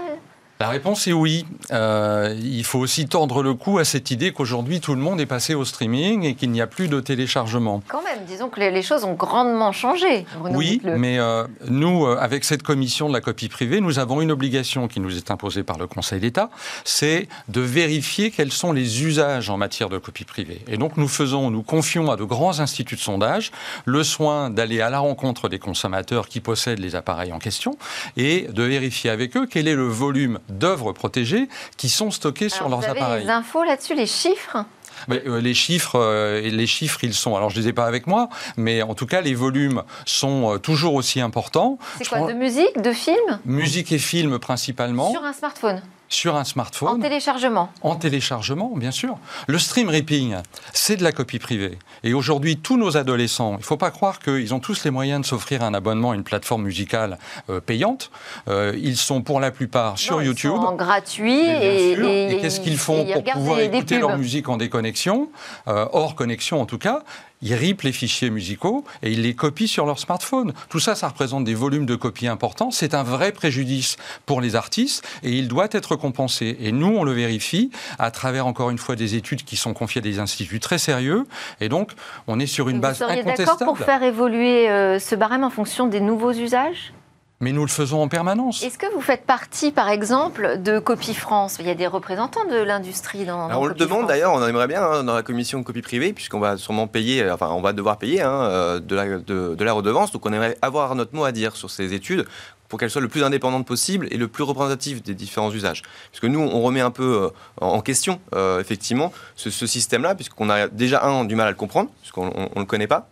[0.59, 1.45] La réponse est oui.
[1.71, 5.25] Euh, il faut aussi tendre le cou à cette idée qu'aujourd'hui tout le monde est
[5.25, 7.83] passé au streaming et qu'il n'y a plus de téléchargement.
[7.89, 10.25] Quand même, disons que les choses ont grandement changé.
[10.51, 14.31] oui, mais euh, nous, euh, avec cette commission de la copie privée, nous avons une
[14.31, 16.49] obligation qui nous est imposée par le Conseil d'État,
[16.85, 20.61] c'est de vérifier quels sont les usages en matière de copie privée.
[20.67, 23.51] Et donc nous faisons, nous confions à de grands instituts de sondage
[23.83, 27.77] le soin d'aller à la rencontre des consommateurs qui possèdent les appareils en question
[28.15, 32.69] et de vérifier avec eux quel est le volume d'œuvres protégées qui sont stockées sur
[32.69, 33.23] leurs vous avez appareils.
[33.23, 34.65] Les infos là-dessus, les chiffres?
[35.09, 37.35] Euh, les chiffres, euh, les chiffres, ils sont.
[37.35, 40.57] Alors, je les ai pas avec moi, mais en tout cas, les volumes sont euh,
[40.57, 41.77] toujours aussi importants.
[41.97, 43.39] C'est quoi, de musique, de films?
[43.45, 45.11] Musique et films principalement.
[45.11, 46.97] Sur un smartphone sur un smartphone.
[46.97, 49.17] En téléchargement En téléchargement, bien sûr.
[49.47, 50.35] Le stream ripping,
[50.73, 51.77] c'est de la copie privée.
[52.03, 55.21] Et aujourd'hui, tous nos adolescents, il ne faut pas croire qu'ils ont tous les moyens
[55.21, 57.17] de s'offrir un abonnement à une plateforme musicale
[57.49, 58.11] euh, payante.
[58.47, 60.51] Euh, ils sont pour la plupart sur Non, ils YouTube.
[60.55, 62.07] sont en gratuit Et, et, sûr.
[62.07, 65.29] et- Et qu'est-ce qu'ils font ils pour pouvoir écouter leur musique en déconnexion,
[65.67, 67.03] euh, hors connexion en tout cas?
[67.41, 70.53] Ils ripent les fichiers musicaux et ils les copient sur leur smartphone.
[70.69, 72.71] Tout ça, ça représente des volumes de copies importants.
[72.71, 76.57] C'est un vrai préjudice pour les artistes et il doit être compensé.
[76.59, 79.99] Et nous, on le vérifie à travers, encore une fois, des études qui sont confiées
[79.99, 81.25] à des instituts très sérieux.
[81.61, 81.91] Et donc,
[82.27, 85.49] on est sur une Vous base seriez d'accord pour faire évoluer euh, ce barème en
[85.49, 86.93] fonction des nouveaux usages?
[87.41, 88.63] Mais nous le faisons en permanence.
[88.63, 91.57] Est-ce que vous faites partie, par exemple, de Copie France?
[91.59, 94.41] Il y a des représentants de l'industrie dans, Alors, dans on le demande d'ailleurs, on
[94.41, 97.33] en aimerait bien hein, dans la commission de copie privée, puisqu'on va sûrement payer, euh,
[97.33, 100.31] enfin on va devoir payer hein, euh, de, la, de, de la redevance, donc on
[100.31, 102.25] aimerait avoir notre mot à dire sur ces études
[102.69, 105.83] pour qu'elles soient le plus indépendantes possible et le plus représentatives des différents usages.
[106.11, 107.29] Parce que nous, on remet un peu euh,
[107.61, 111.55] en question, euh, effectivement, ce, ce système-là, puisqu'on a déjà, un, du mal à le
[111.57, 113.07] comprendre, puisqu'on ne le connaît pas.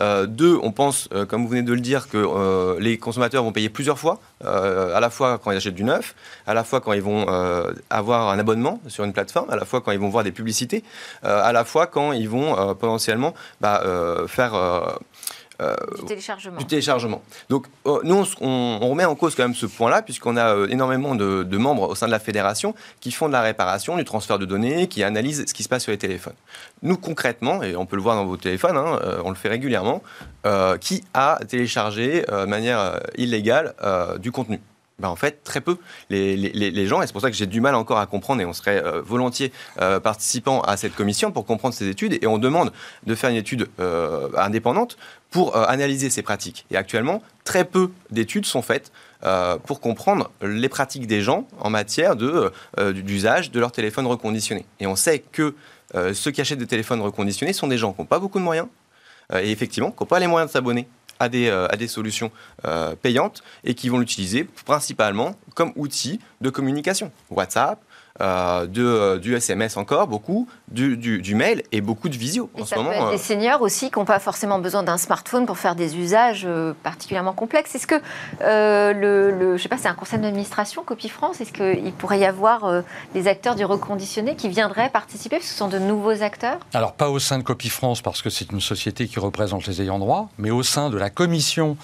[0.00, 3.42] Euh, deux, on pense, euh, comme vous venez de le dire, que euh, les consommateurs
[3.42, 6.14] vont payer plusieurs fois, à la fois quand ils achètent du neuf,
[6.46, 7.26] à la fois quand ils vont
[7.88, 10.84] avoir un abonnement sur une plateforme, à la fois quand ils vont voir des publicités,
[11.22, 13.82] à la fois quand ils vont potentiellement bah,
[14.28, 14.98] faire
[15.60, 16.58] euh, Du téléchargement.
[16.58, 17.22] du téléchargement.
[17.48, 21.14] Donc euh, nous, on, remet en cause quand même ce point-là, puisqu'on a euh, énormément
[21.14, 24.38] de, de membres au sein de la fédération qui font de la réparation, du transfert
[24.38, 26.34] de données, qui analysent ce qui se passe sur les téléphones.
[26.82, 30.02] Nous, concrètement, et on peut le voir dans vos téléphones, hein, on le fait régulièrement,
[30.80, 33.74] qui a téléchargé de manière illégale
[34.20, 34.60] du contenu
[34.98, 35.76] ben, en fait, très peu.
[36.10, 38.44] Les, les- gens, et c'est pour ça que j'ai du mal encore à comprendre, et
[38.46, 42.38] on serait euh, volontiers euh, participants à cette commission pour comprendre ces études, et on
[42.38, 42.72] demande
[43.04, 44.96] de faire une étude euh, indépendante
[45.30, 46.64] pour euh, analyser ces pratiques.
[46.70, 48.90] Et actuellement, très peu d'études sont faites
[49.64, 52.52] pour comprendre les pratiques des gens en matière de,
[52.92, 54.66] d'usage de leur téléphone reconditionné.
[54.78, 55.54] Et on sait que
[56.12, 58.68] ceux qui achètent des téléphones reconditionnés sont des gens qui n'ont pas beaucoup de moyens,
[59.34, 60.86] et effectivement, qui n'ont pas les moyens de s'abonner
[61.18, 62.30] à des, euh, à des solutions
[62.64, 67.12] euh, payantes et qui vont l'utiliser principalement comme outil de communication.
[67.30, 67.80] WhatsApp,
[68.20, 72.50] euh, de, euh, du SMS encore, beaucoup, du, du- du mail et beaucoup de visio.
[72.56, 74.58] Et en ce ça peut moment, être euh, des seniors aussi qui n'ont pas forcément
[74.58, 76.46] besoin d'un smartphone pour faire des usages
[76.82, 77.74] particulièrement complexes.
[77.74, 78.00] Est-ce que
[78.42, 82.18] euh, le, le- je sais pas, c'est un conseil d'administration Copie France Est-ce qu'il pourrait
[82.20, 82.82] y avoir euh,
[83.14, 86.58] des acteurs du reconditionné qui viendraient participer parce que ce sont de nouveaux acteurs?
[86.74, 89.82] Alors, pas au sein de Copie France, parce que c'est une société qui représente les
[89.82, 91.76] ayants droit, mais au sein de la commission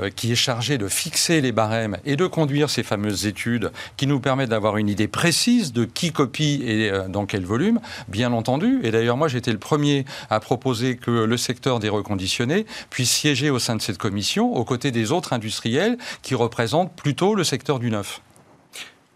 [0.00, 4.06] euh, qui est chargée de fixer les barèmes et de conduire ces fameuses études qui
[4.06, 8.32] nous permettent d'avoir une idée précise de qui copie et euh, dans quel volume, bien
[8.32, 8.80] entendu.
[8.82, 13.50] Et d'ailleurs, moi, j'étais le premier à proposer que le secteur des reconditionnés puisse siéger
[13.50, 17.78] au sein de cette commission aux côtés des autres industriels qui représentent plutôt le secteur
[17.78, 18.20] du neuf.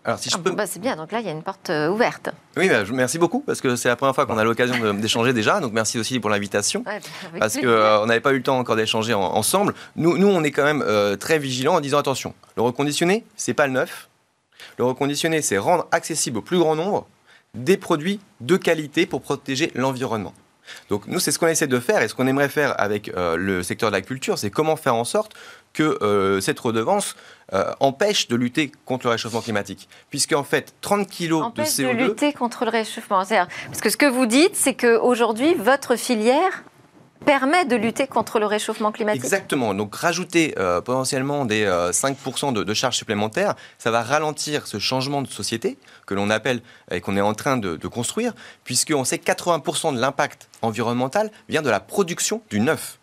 [0.07, 1.71] alors, si je Ah, peux bah, C'est bien, donc là il y a une porte
[1.71, 2.29] euh, ouverte.
[2.59, 5.01] Oui, bah, je- merci beaucoup parce que c'est la première fois qu'on a l'occasion de-
[5.01, 5.61] d'échanger déjà.
[5.61, 6.83] Donc merci aussi pour l'invitation.
[6.87, 9.73] Ouais, avec Parce qu'on n'avait pas eu le temps encore d'échanger en- ensemble.
[9.97, 13.55] Nous, nous, on est quand même euh, très vigilants en disant attention, le reconditionné, c'est
[13.55, 14.09] pas le neuf.
[14.79, 17.07] Le reconditionné, c'est rendre accessible au plus grand nombre
[17.55, 20.35] des produits de qualité pour protéger l'environnement.
[20.89, 23.37] Donc nous, c'est ce qu'on essaie de faire et ce qu'on aimerait faire avec euh,
[23.37, 25.35] le secteur de la culture, c'est comment faire en sorte
[25.73, 27.17] que euh, cette redevance
[27.53, 29.89] euh, empêche de lutter contre le réchauffement climatique.
[30.11, 32.09] Puisqu'en fait, 30 kilos de empêche de, CO2...
[32.09, 33.25] lutter contre le réchauffement.
[33.27, 36.65] Parce que ce que vous dites, c'est qu'aujourd'hui, votre filière
[37.25, 39.23] permet de lutter contre le réchauffement climatique.
[39.23, 39.75] Exactement.
[39.75, 44.79] Donc rajouter euh, potentiellement des euh, 5% de, de charges supplémentaires, ça va ralentir ce
[44.79, 46.61] changement de société que l'on appelle
[46.91, 48.33] et qu'on est en train de, de construire,
[48.65, 52.99] puisqu'on sait que 80% de l'impact environnemental vient de la production du neuf.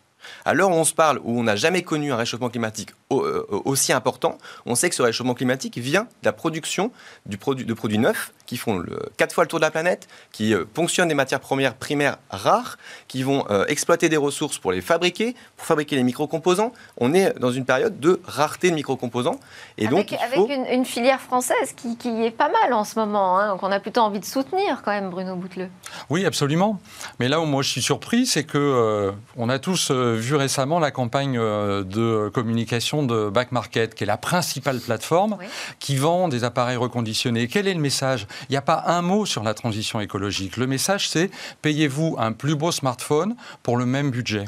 [0.45, 3.45] À l'heure où on se parle, où on n'a jamais connu un réchauffement climatique euh,
[3.49, 6.91] aussi important, on sait que ce réchauffement climatique vient de la production
[7.25, 10.09] du produit, de produits neufs qui font le, quatre fois le tour de la planète,
[10.33, 14.73] qui euh, ponctionnent des matières premières primaires rares, qui vont euh, exploiter des ressources pour
[14.73, 16.73] les fabriquer, pour fabriquer les micro-composants.
[16.97, 19.39] On est dans une période de rareté de micro-composants.
[19.77, 20.49] Et donc, avec il avec faut...
[20.49, 23.71] une, une filière française qui, qui est pas mal en ce moment, hein, donc on
[23.71, 25.69] a plutôt envie de soutenir quand même Bruno Bouteleux.
[26.09, 26.79] Oui, absolument.
[27.19, 30.35] Mais là où moi je suis surpris, c'est que euh, on a tous euh, vu
[30.35, 35.45] récemment la campagne euh, de communication de Back Market, qui est la principale plateforme Oui.
[35.79, 37.47] qui vend des appareils reconditionnés.
[37.47, 38.27] Quel est le message?
[38.49, 40.57] Il n'y a pas un mot sur la transition écologique.
[40.57, 44.45] Le message, c'est payez-vous un plus beau smartphone pour le même budget.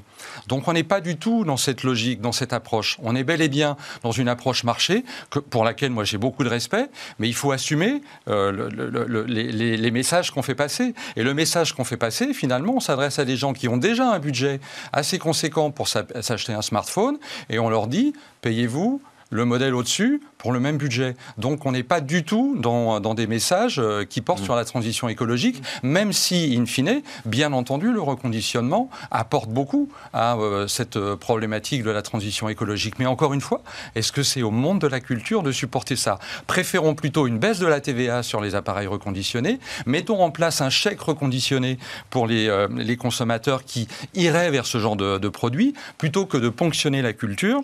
[0.48, 2.98] Donc on n'est pas du tout dans cette logique, dans cette approche.
[3.04, 6.44] On est bel et bien dans une approche marché que, pour laquelle moi j'ai beaucoup
[6.44, 6.88] de respect,
[7.20, 10.94] mais il faut assumer euh, le- le- le- les, les- les messages qu'on fait passer.
[11.16, 14.10] Et le message qu'on fait passer, finalement, on s'adresse à des gens qui ont déjà
[14.12, 14.60] un budget
[14.92, 17.18] assez conséquent pour s'a- s'acheter un smartphone,
[17.50, 19.02] et on leur dit, payez-vous
[19.34, 21.16] le modèle au-dessus pour le même budget.
[21.38, 24.46] Donc on n'est pas du tout dans, dans des messages euh, qui portent mmh.
[24.46, 30.36] sur la transition écologique, même si, in fine, bien entendu, le reconditionnement apporte beaucoup à
[30.36, 33.00] euh, cette euh, problématique de la transition écologique.
[33.00, 33.64] Mais encore une fois,
[33.96, 36.20] est-ce que c'est au monde de la culture de supporter ça?
[36.46, 39.60] Préférons plutôt une baisse de la TVA sur les appareils reconditionnés.
[39.86, 44.96] Mettons en place un chèque reconditionné pour les, les consommateurs qui iraient vers ce genre
[44.96, 47.64] de, de produits, plutôt que de ponctionner la culture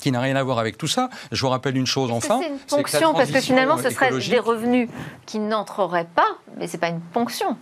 [0.00, 1.10] qui n'a rien à voir avec tout ça.
[1.32, 2.40] Je vous rappelle une chose enfin.
[2.42, 4.88] C'est une ponction parce que finalement ce serait des revenus
[5.26, 7.56] qui n'entreraient pas, mais c'est pas une ponction.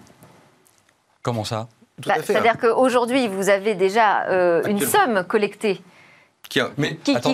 [1.22, 1.68] Comment ça?
[2.06, 2.58] Bah, C'est-à-dire hein.
[2.60, 5.80] qu'aujourd'hui vous avez déjà euh, une somme collectée
[6.48, 6.60] qui,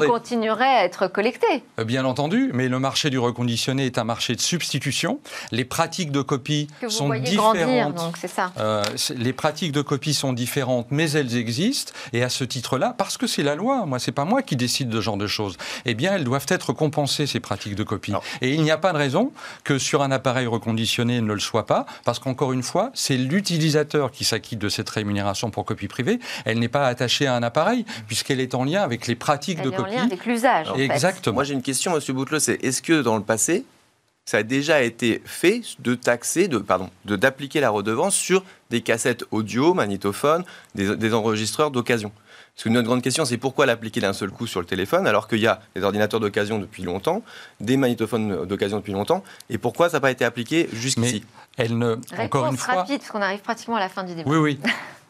[0.06, 1.46] continuerait à être collecté.
[1.78, 5.20] Euh, bien entendu, mais le marché du reconditionné est un marché de substitution.
[5.52, 7.94] Les pratiques de copie sont différentes.
[7.94, 8.52] donc c'est ça.
[8.58, 8.82] Euh,
[9.16, 11.92] les pratiques de copie sont différentes, mais elles existent.
[12.12, 14.88] Et à ce titre-là, parce que c'est la loi, moi, c'est pas moi qui décide
[14.88, 15.56] de ce genre de choses.
[15.84, 18.12] Eh bien, elles doivent être compensées ces pratiques de copie.
[18.40, 19.32] Et il n'y a pas de raison
[19.64, 23.16] que sur un appareil reconditionné, elles ne le soit pas, parce qu'encore une fois, c'est
[23.16, 26.18] l'utilisateur qui s'acquitte de cette rémunération pour copie privée.
[26.44, 29.70] Elle n'est pas attachée à un appareil, puisqu'elle est en lien avec les pratiques de
[29.70, 29.82] copie.
[29.82, 30.68] En lien avec l'usage.
[30.76, 31.34] Exactement.
[31.34, 33.64] Moi, j'ai une question, Monsieur Boutelot, c'est est-ce que dans le passé,
[34.24, 38.80] ça a déjà été fait de taxer, de, pardon, de d'appliquer la redevance sur des
[38.80, 42.10] cassettes audio, magnétophones, des, enregistreurs d'occasion?
[42.54, 45.26] Parce que notre grande question, c'est pourquoi l'appliquer d'un seul coup sur le téléphone, alors
[45.26, 47.22] qu'il y a des ordinateurs d'occasion depuis longtemps,
[47.60, 51.24] des magnétophones d'occasion depuis longtemps, et pourquoi ça n'a pas été appliqué jusqu'ici?
[51.56, 54.30] Elle ne, encore une fois, rapide, parce qu'on arrive pratiquement à la fin du débat.
[54.30, 54.60] Oui, oui.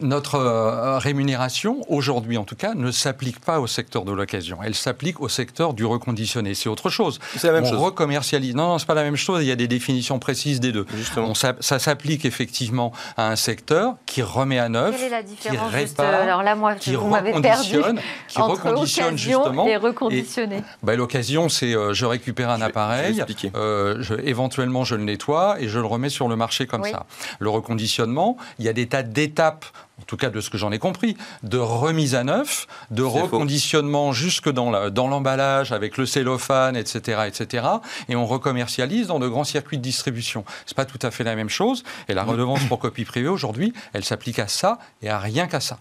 [0.00, 4.58] notre euh, rémunération, aujourd'hui en tout cas, ne s'applique pas au secteur de l'occasion.
[4.62, 6.54] Elle s'applique au secteur du reconditionné.
[6.54, 7.18] C'est autre chose.
[7.36, 7.80] C'est la même on chose.
[7.80, 8.54] recommercialise.
[8.54, 9.42] Non, non c'est pas la même chose.
[9.42, 10.86] Il y a des définitions précises des deux.
[10.96, 11.34] Justement.
[11.34, 15.76] ça, s'applique effectivement à un secteur qui remet à neuf, Quelle est la différence qui
[15.76, 19.66] répare, Alors là, moi, qui vous reconditionne, qui reconditionne justement.
[19.66, 20.62] Et reconditionner.
[20.82, 23.22] Bah, l'occasion, c'est euh, je récupère un appareil,
[23.54, 27.06] euh, je, éventuellement je le nettoie et je le remets sur le marché comme ça.
[27.38, 29.66] Le reconditionnement, il y a des tas d'étapes
[30.00, 34.12] en tout cas de ce que j'en ai compris, de remise à neuf, de reconditionnement
[34.12, 37.66] jusque dans l'emballage avec le cellophane, etc., etc.
[38.08, 40.44] Et on recommercialise dans de grands circuits de distribution.
[40.66, 41.82] C'est pas tout à fait la même chose.
[42.08, 45.60] Et la redevance pour copie privée aujourd'hui, elle s'applique à ça et à rien qu'à
[45.60, 45.78] ça.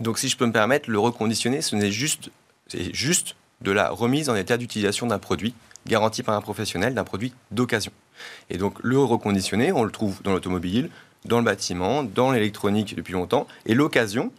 [0.00, 2.30] donc, si je peux me permettre, le reconditionner, ce n'est juste,
[2.68, 5.54] c'est juste de la remise en état d'utilisation d'un produit
[5.86, 7.92] garanti par un professionnel, d'un produit d'occasion.
[8.50, 10.90] Et donc, le reconditionné, on le trouve dans l'automobile,
[11.24, 13.46] dans le bâtiment, dans l'électronique depuis longtemps.
[13.66, 14.32] Et l'occasion,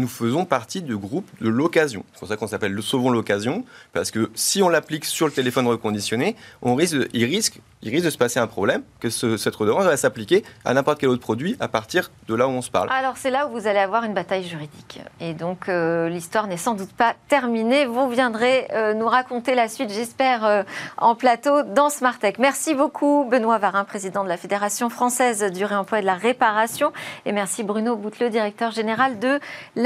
[0.00, 2.04] nous faisons partie du groupe de l'occasion.
[2.12, 5.32] C'est pour ça qu'on s'appelle le Sauvons l'occasion, parce que si on l'applique sur le
[5.32, 9.54] téléphone reconditionné, on risque, il, risque, il risque de se passer un problème, que cette
[9.54, 12.70] redevance va s'appliquer à n'importe quel autre produit à partir de là où on se
[12.70, 12.88] parle.
[12.90, 15.00] Alors c'est là où vous allez avoir une bataille juridique.
[15.20, 17.86] Et donc euh, l'histoire n'est sans doute pas terminée.
[17.86, 20.62] Vous viendrez euh, nous raconter la suite, j'espère, euh,
[20.96, 22.38] en plateau dans Smartech.
[22.38, 26.92] Merci beaucoup Benoît Varin, président de la Fédération française du réemploi et de la réparation.
[27.26, 29.40] Et merci Bruno Bouteleux, directeur général de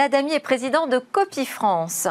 [0.05, 2.09] Ladami est président de Copie France.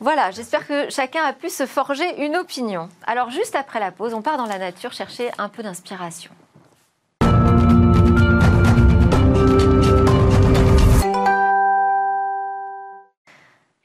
[0.00, 2.88] Voilà, j'espère que chacun a pu se forger une opinion.
[3.06, 6.32] Alors juste après la pause, on part dans la nature chercher un peu d'inspiration.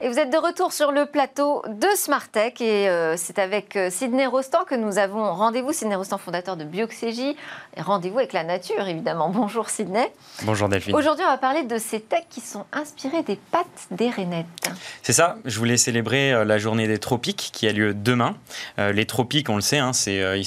[0.06, 3.90] Et vous êtes de retour sur le plateau de Smartech et euh, c'est avec euh,
[3.90, 5.72] Sidney Rostand que nous avons rendez-vous.
[5.72, 7.34] Sidney Rostand, fondateur de Bioxégie,
[7.76, 9.30] et rendez-vous avec la nature évidemment.
[9.30, 10.12] Bonjour Sidney.
[10.44, 10.94] Bonjour Delphine.
[10.94, 14.46] Aujourd'hui, on va parler de ces techs qui sont inspirés des pattes des rainettes.
[15.02, 18.36] C'est ça, je voulais célébrer euh, la journée des tropiques qui a lieu demain.
[18.78, 20.44] les tropiques, on le sait, hein, c'est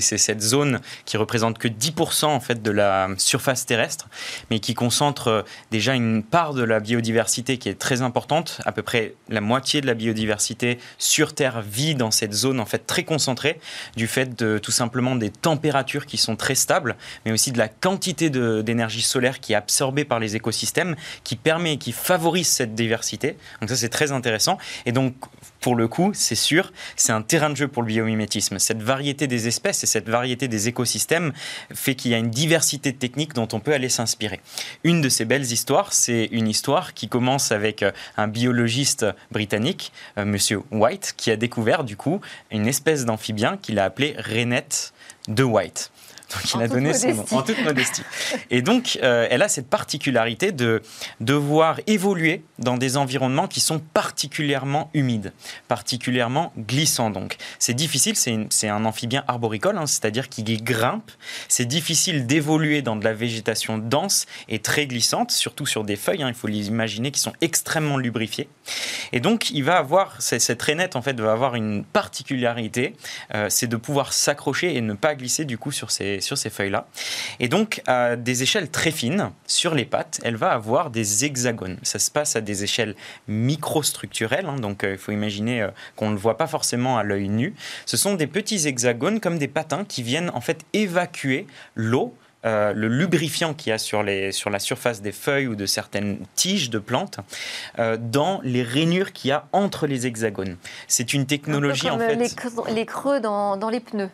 [0.00, 4.10] cette zone qui représente que 10% en fait de la surface terrestre,
[4.50, 8.82] mais qui concentre déjà une part de la biodiversité qui est très importante, à peu
[8.82, 8.97] près
[9.28, 13.60] la moitié de la biodiversité sur Terre vit dans cette zone en fait très concentrée
[13.96, 17.68] du fait de tout simplement des températures qui sont très stables, mais aussi de la
[17.68, 22.74] quantité d'énergie solaire qui est absorbée par les écosystèmes, qui permet et qui favorise cette
[22.74, 23.36] diversité.
[23.60, 24.58] Donc ça c'est très intéressant.
[24.86, 25.14] Et donc
[25.60, 28.58] pour le coup, c'est sûr, c'est un terrain de jeu pour le biomimétisme.
[28.58, 31.32] Cette variété des espèces et cette variété des écosystèmes
[31.74, 34.40] fait qu'il y a une diversité de techniques dont on peut aller s'inspirer.
[34.84, 39.92] Une de ces belles histoires, c'est une histoire qui commence avec euh, un biologiste britannique,
[40.16, 44.92] euh, Monsieur White, qui a découvert du coup une espèce d'amphibien qu'il a appelé rainette
[45.26, 45.90] de White.
[46.30, 48.02] Donc il a donné son nom en toute modestie.
[48.50, 50.82] Et donc euh, elle a cette particularité de
[51.20, 55.32] devoir évoluer dans des environnements qui sont particulièrement humides,
[55.68, 57.10] particulièrement glissants.
[57.10, 61.10] Donc c'est difficile, c'est un amphibien arboricole, hein, c'est-à-dire qu'il grimpe.
[61.48, 66.22] C'est difficile d'évoluer dans de la végétation dense et très glissante, surtout sur des feuilles.
[66.22, 68.48] Hein, il faut les imaginer qui sont extrêmement lubrifiées.
[69.12, 72.94] Et donc il va avoir cette rainette en fait va avoir une particularité,
[73.34, 76.50] euh, c'est de pouvoir s'accrocher et ne pas glisser du coup sur ces sur ces
[76.50, 76.86] feuilles là.
[77.40, 81.78] Et donc à des échelles très fines sur les pattes, elle va avoir des hexagones.
[81.82, 82.94] Ça se passe à des échelles
[83.26, 87.02] microstructurelles, hein, donc euh, il faut imaginer euh, qu'on ne le voit pas forcément à
[87.02, 87.54] l'œil nu.
[87.86, 92.72] Ce sont des petits hexagones comme des patins qui viennent en fait évacuer l'eau euh,
[92.72, 96.18] le lubrifiant qu'il y a sur, les, sur la surface des feuilles ou de certaines
[96.36, 97.18] tiges de plantes
[97.80, 100.56] euh, dans les rainures qu'il y a entre les hexagones.
[100.86, 102.14] C'est une technologie en fait.
[102.14, 104.08] Les creux, les creux dans, dans, les pneus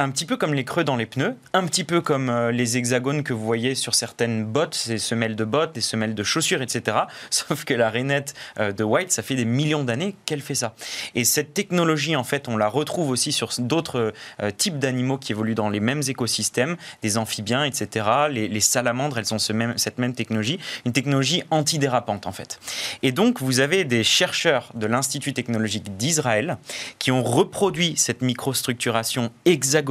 [0.00, 2.76] un petit peu comme les creux dans les pneus, un petit peu comme euh, les
[2.76, 6.62] hexagones que vous voyez sur certaines bottes, ces semelles de bottes, des semelles de chaussures,
[6.62, 6.98] etc.
[7.30, 10.76] Sauf que la rainette euh, de White, ça fait des millions d'années qu'elle fait ça.
[11.16, 15.32] Et cette technologie, en fait, on la retrouve aussi sur d'autres euh, types d'animaux qui
[15.32, 18.06] évoluent dans les mêmes écosystèmes, des amphibiens, etc.
[18.30, 22.60] Les, salamandres, elles ont ce cette même technologie, une technologie antidérapante, en fait.
[23.02, 26.58] Et donc, vous avez des chercheurs de l'Institut technologique d'Israël
[27.00, 29.87] qui ont reproduit cette microstructuration hexagonale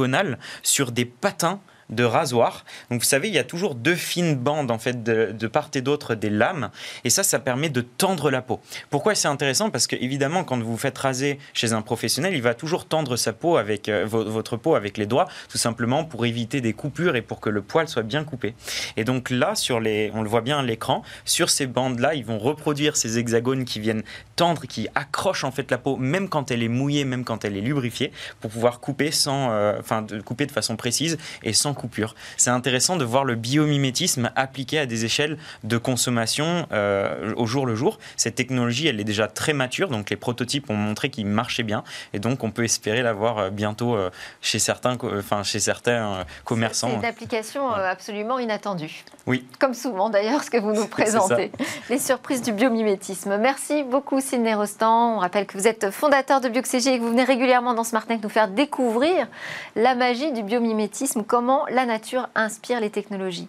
[0.62, 2.64] sur des patins de rasoir.
[2.90, 5.80] Donc vous savez, il y a toujours deux fines bandes en fait de, part et
[5.80, 6.70] d'autre des lames,
[7.04, 8.60] et ça, ça permet de tendre la peau.
[8.90, 9.70] Pourquoi c'est intéressant?
[9.70, 13.32] Parce que évidemment, quand vous faites raser chez un professionnel, il va toujours tendre sa
[13.32, 17.22] peau avec euh, votre peau avec les doigts, tout simplement pour éviter des coupures et
[17.22, 18.54] pour que le poil soit bien coupé.
[18.96, 22.24] Et donc là, sur les, on le voit bien à l'écran, sur ces bandes-là, ils
[22.24, 24.02] vont reproduire ces hexagones qui viennent
[24.36, 27.56] tendre, qui accrochent en fait la peau, même quand elle est mouillée, même quand elle
[27.56, 31.74] est lubrifiée, pour pouvoir couper sans, euh, enfin, de couper de façon précise et sans
[31.78, 32.14] coupure.
[32.36, 37.64] C'est intéressant de voir le biomimétisme appliqué à des échelles de consommation euh, au jour
[37.64, 37.98] le jour.
[38.16, 41.84] Cette technologie, elle est déjà très mature, donc les prototypes ont montré qu'ils marchaient bien,
[42.12, 44.10] et donc on peut espérer l'avoir euh, bientôt euh,
[44.42, 46.88] chez certains, enfin chez certains commerçants.
[46.90, 49.04] C'est une application absolument inattendue.
[49.26, 49.46] Oui.
[49.58, 51.52] Comme souvent d'ailleurs, ce que vous nous présentez.
[51.88, 53.36] Les surprises du biomimétisme.
[53.38, 55.16] Merci beaucoup Sidney Rostand.
[55.16, 58.18] On rappelle que vous êtes fondateur de BioXCG et que vous venez régulièrement dans SmartNet
[58.22, 59.28] nous faire découvrir
[59.76, 63.48] la magie du biomimétisme, comment la nature inspire les technologies.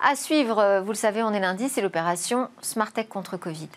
[0.00, 3.68] À suivre, euh, vous le savez, on est lundi, c'est l'opération Smart Tech contre Covid.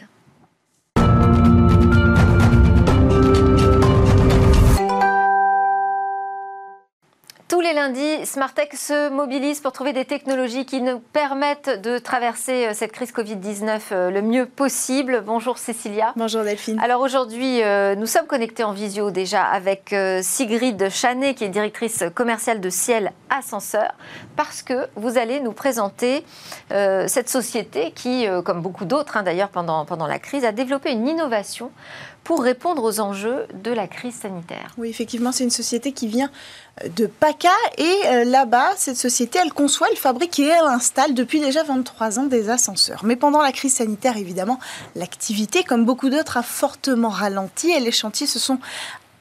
[7.64, 12.74] Les lundis, Smartech se mobilise pour trouver des technologies qui nous permettent de traverser euh,
[12.74, 15.24] cette crise Covid-19 euh, le mieux possible.
[15.26, 16.12] Bonjour Cécilia.
[16.18, 16.78] Bonjour Delphine.
[16.82, 22.04] Alors aujourd'hui, euh, nous sommes connectés en visio déjà avec Sigrid Chanet, qui est directrice
[22.14, 23.94] commerciale de Ciel Ascenseur,
[24.36, 26.26] parce que vous allez nous présenter
[26.70, 31.08] cette société qui, comme beaucoup d'autres hein, d'ailleurs pendant, pendant la crise, a développé une
[31.08, 31.72] innovation
[32.24, 34.74] pour répondre aux enjeux de la crise sanitaire.
[34.78, 36.32] Oui, effectivement, c'est une société qui vient
[36.84, 41.14] euh, de PACA et euh, là-bas, cette société, elle conçoit, elle fabrique et elle installe
[41.14, 43.02] depuis déjà 23 ans des ascenseurs.
[43.04, 44.60] Mais pendant la crise sanitaire, évidemment,
[44.96, 48.60] l'activité, comme beaucoup d'autres, a fortement ralenti et les chantiers se sont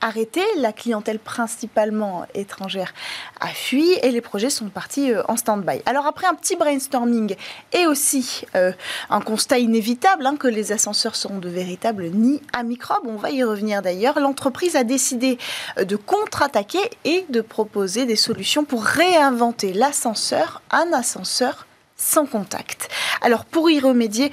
[0.03, 2.93] arrêté, la clientèle principalement étrangère
[3.41, 5.81] a fui et les projets sont partis euh, en stand-by.
[5.87, 7.35] Alors après un petit brainstorming
[7.73, 8.73] et aussi euh,
[9.09, 13.31] un constat inévitable hein, que les ascenseurs seront de véritables nids à microbes, on va
[13.31, 15.38] y revenir d'ailleurs, l'entreprise a décidé
[15.79, 22.88] euh, de contre-attaquer et de proposer des solutions pour réinventer l'ascenseur, un ascenseur sans contact.
[23.21, 24.33] Alors pour y remédier,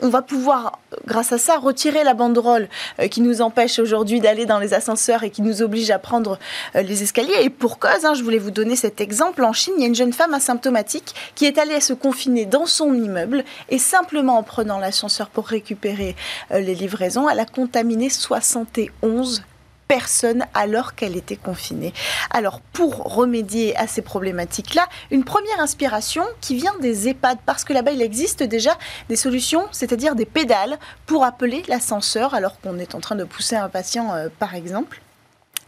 [0.00, 2.68] on va pouvoir, grâce à ça, retirer la banderole
[3.00, 6.38] euh, qui nous empêche aujourd'hui d'aller dans les ascenseurs et qui nous oblige à prendre
[6.76, 7.42] euh, les escaliers.
[7.42, 9.44] Et pour cause, hein, je voulais vous donner cet exemple.
[9.44, 12.66] En Chine, il y a une jeune femme asymptomatique qui est allée se confiner dans
[12.66, 16.16] son immeuble et simplement en prenant l'ascenseur pour récupérer
[16.50, 19.42] euh, les livraisons, elle a contaminé 71
[19.88, 21.92] personne alors qu'elle était confinée.
[22.30, 27.72] Alors pour remédier à ces problématiques-là, une première inspiration qui vient des EHPAD, parce que
[27.72, 28.76] là-bas il existe déjà
[29.08, 33.56] des solutions, c'est-à-dire des pédales pour appeler l'ascenseur alors qu'on est en train de pousser
[33.56, 35.00] un patient euh, par exemple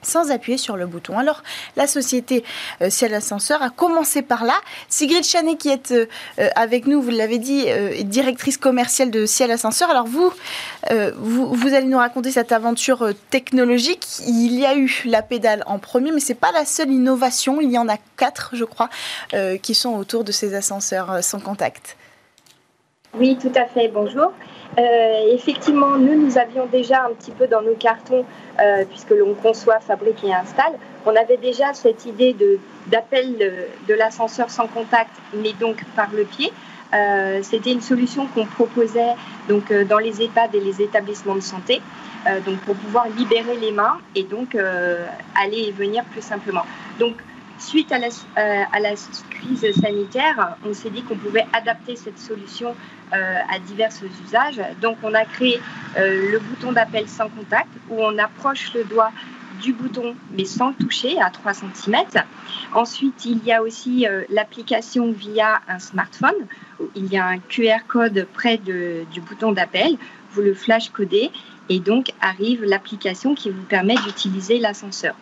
[0.02, 1.18] sans appuyer sur le bouton.
[1.18, 1.42] Alors,
[1.76, 2.44] la société
[2.82, 4.54] euh, Ciel Ascenseur a commencé par là.
[4.88, 6.06] Sigrid Chanet, qui est euh,
[6.38, 7.66] euh, avec nous, vous l'avez dit,
[8.04, 9.90] directrice commerciale de Ciel Ascenseur.
[9.90, 10.32] Alors, vous,
[11.16, 14.06] vous, vous, allez nous raconter cette aventure technologique.
[14.26, 17.60] Il y a eu la pédale en premier, mais ce n'est pas la seule innovation.
[17.60, 18.88] Il y en a quatre, je crois,
[19.62, 21.96] qui sont autour de ces ascenseurs sans contact.
[23.14, 23.88] Oui, tout à fait.
[23.88, 24.32] Bonjour.
[24.78, 28.24] Euh, effectivement, nous, nous avions déjà un petit peu dans nos cartons,
[28.60, 30.72] euh, puisque l'on conçoit, fabrique et installe,
[31.06, 32.36] on avait déjà cette idée
[32.86, 33.36] d'appel
[33.88, 36.52] de, l'ascenseur sans contact, mais donc par le pied.
[36.92, 39.14] Euh, c'était une solution qu'on proposait
[39.48, 41.80] donc dans les EHPAD et les établissements de santé,
[42.44, 44.56] donc pour pouvoir libérer les mains et donc
[45.34, 46.64] aller et venir plus simplement.
[46.98, 47.14] Donc
[47.60, 48.94] Suite à la, à la,
[49.28, 52.74] crise sanitaire, on s'est dit qu'on pouvait adapter cette solution
[53.12, 53.90] euh, à divers
[54.24, 54.62] usages.
[54.80, 55.60] Donc on a créé
[55.98, 59.10] euh, le bouton d'appel sans contact où on approche le doigt
[59.60, 61.96] du bouton mais sans le toucher à 3 cm.
[62.72, 66.46] Ensuite, il y a aussi euh, l'application via un smartphone.
[66.94, 69.96] il y a un QR code près du bouton d'appel.
[70.32, 71.30] Vous le flash codez
[71.68, 75.14] et donc arrive l'application qui vous permet d'utiliser l'ascenseur.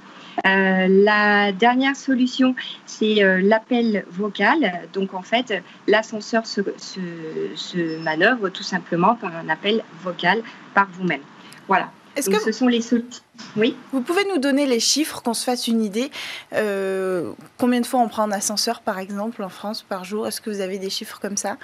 [0.46, 2.54] Euh, la dernière solution,
[2.86, 4.88] c'est euh, l'appel vocal.
[4.92, 10.42] Donc en fait, l'ascenseur se, se, manœuvre tout simplement par un appel vocal
[10.74, 11.22] par vous-même.
[11.66, 11.90] Voilà.
[12.16, 13.22] Est-ce que ce sont les solutions
[13.56, 13.76] Oui.
[13.92, 16.10] Vous pouvez nous donner les chiffres, qu'on se fasse une idée.
[16.52, 20.26] Euh, combien de fois on prend un ascenseur, par exemple, en France par jour?
[20.26, 21.58] Est-ce que vous avez des chiffres comme ça?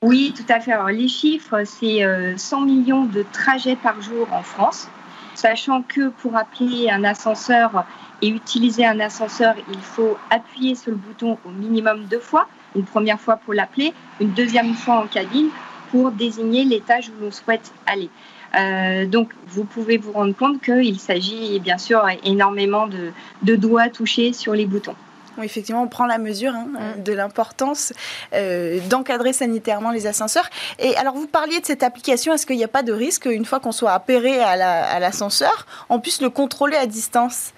[0.00, 0.72] Oui, tout à fait.
[0.72, 2.02] Alors, les chiffres, c'est
[2.36, 4.88] 100 millions de trajets par jour en France
[5.34, 7.84] sachant que pour appeler un ascenseur
[8.22, 12.84] et utiliser un ascenseur, il faut appuyer sur le bouton au minimum deux fois, une
[12.84, 15.48] première fois pour l'appeler, une deuxième fois en cabine
[15.90, 18.10] pour désigner l'étage où l'on souhaite aller.
[18.56, 24.32] Euh, donc, vous pouvez vous rendre compte qu'il s'agit bien sûr énormément de doigts touchés
[24.32, 24.94] sur les boutons.
[25.38, 26.68] Oui, effectivement, on prend la mesure hein,
[26.98, 27.02] mm.
[27.02, 27.92] de l'importance
[28.34, 30.48] euh, d'encadrer sanitairement les ascenseurs.
[30.78, 32.32] Et alors, vous parliez de cette application.
[32.32, 36.00] Est-ce qu'il n'y a pas de risque, une fois qu'on soit appairé à l'ascenseur, on
[36.00, 37.52] puisse le contrôler à distance?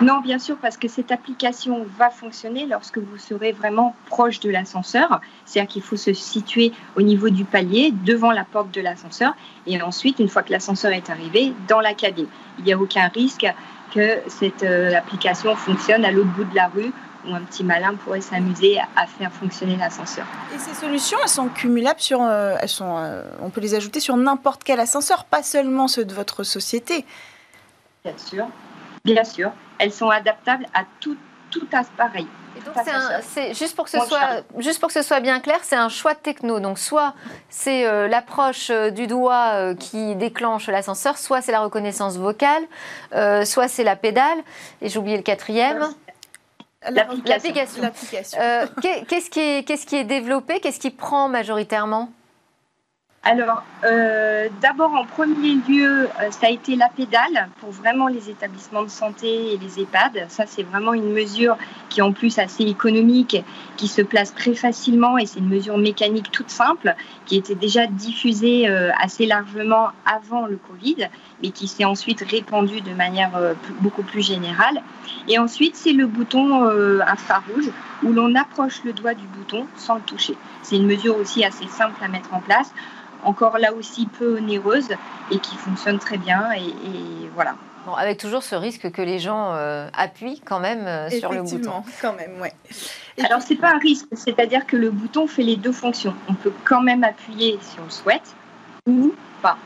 [0.00, 4.48] Non, bien sûr, parce que cette application va fonctionner lorsque vous serez vraiment proche de
[4.48, 5.20] l'ascenseur.
[5.44, 9.34] C'est-à-dire qu'il faut se situer au niveau du palier, devant la porte de l'ascenseur,
[9.66, 12.28] et ensuite, une fois que l'ascenseur est arrivé, dans la cabine.
[12.58, 13.46] Il n'y a aucun risque
[13.94, 16.92] que cette euh, application fonctionne à l'autre bout de la rue
[17.26, 20.26] où un petit malin pourrait s'amuser à faire fonctionner l'ascenseur.
[20.54, 24.00] Et ces solutions, elles sont cumulables sur, euh, elles sont, euh, on peut les ajouter
[24.00, 27.04] sur n'importe quel ascenseur, pas seulement ceux de votre société.
[28.04, 28.46] Bien sûr,
[29.04, 30.84] bien sûr, elles sont adaptables à
[31.50, 32.26] tout, tout appareil
[33.22, 35.88] c'est juste pour que ce soit juste pour que ce soit bien clair, c'est un
[35.88, 36.60] choix de techno.
[36.60, 37.14] Donc soit
[37.48, 42.62] c'est euh, l'approche euh, du doigt euh, qui déclenche l'ascenseur, soit c'est la reconnaissance vocale,
[43.44, 44.38] soit c'est la pédale.
[44.82, 45.88] Et j'ai oublié le quatrième.
[46.88, 47.82] L'application.
[48.80, 52.10] Qu'est-ce qui, qui, est développé Qu'est-ce qui prend majoritairement?
[53.22, 58.30] Alors, euh, d'abord, en premier lieu, euh, ça a été la pédale pour vraiment les
[58.30, 60.24] établissements de santé et les EHPAD.
[60.28, 61.58] Ça, c'est vraiment une mesure
[61.90, 63.36] qui est en plus assez économique,
[63.76, 66.94] qui se place très facilement et c'est une mesure mécanique toute simple
[67.26, 71.08] qui était déjà diffusée euh, assez largement avant le Covid,
[71.42, 73.32] mais qui s'est ensuite répandue de manière
[73.80, 74.80] beaucoup plus générale.
[75.28, 76.64] Et ensuite, c'est le bouton
[77.06, 77.70] infrarouge
[78.02, 80.36] où l'on approche le doigt du bouton sans le toucher.
[80.62, 82.72] C'est une mesure aussi assez simple à mettre en place
[83.24, 84.88] encore là aussi peu onéreuse
[85.30, 86.52] et qui fonctionne très bien.
[86.52, 87.54] Et, voilà.
[87.86, 91.42] Bon, avec toujours ce risque que les gens euh, appuient quand même euh, sur le
[91.42, 91.82] bouton.
[92.02, 92.52] quand même, ouais.
[93.24, 96.14] Alors, c'est pas un risque, c'est-à-dire que le bouton fait les deux fonctions.
[96.28, 98.34] On peut quand même appuyer si on le souhaite
[98.86, 99.56] ou pas.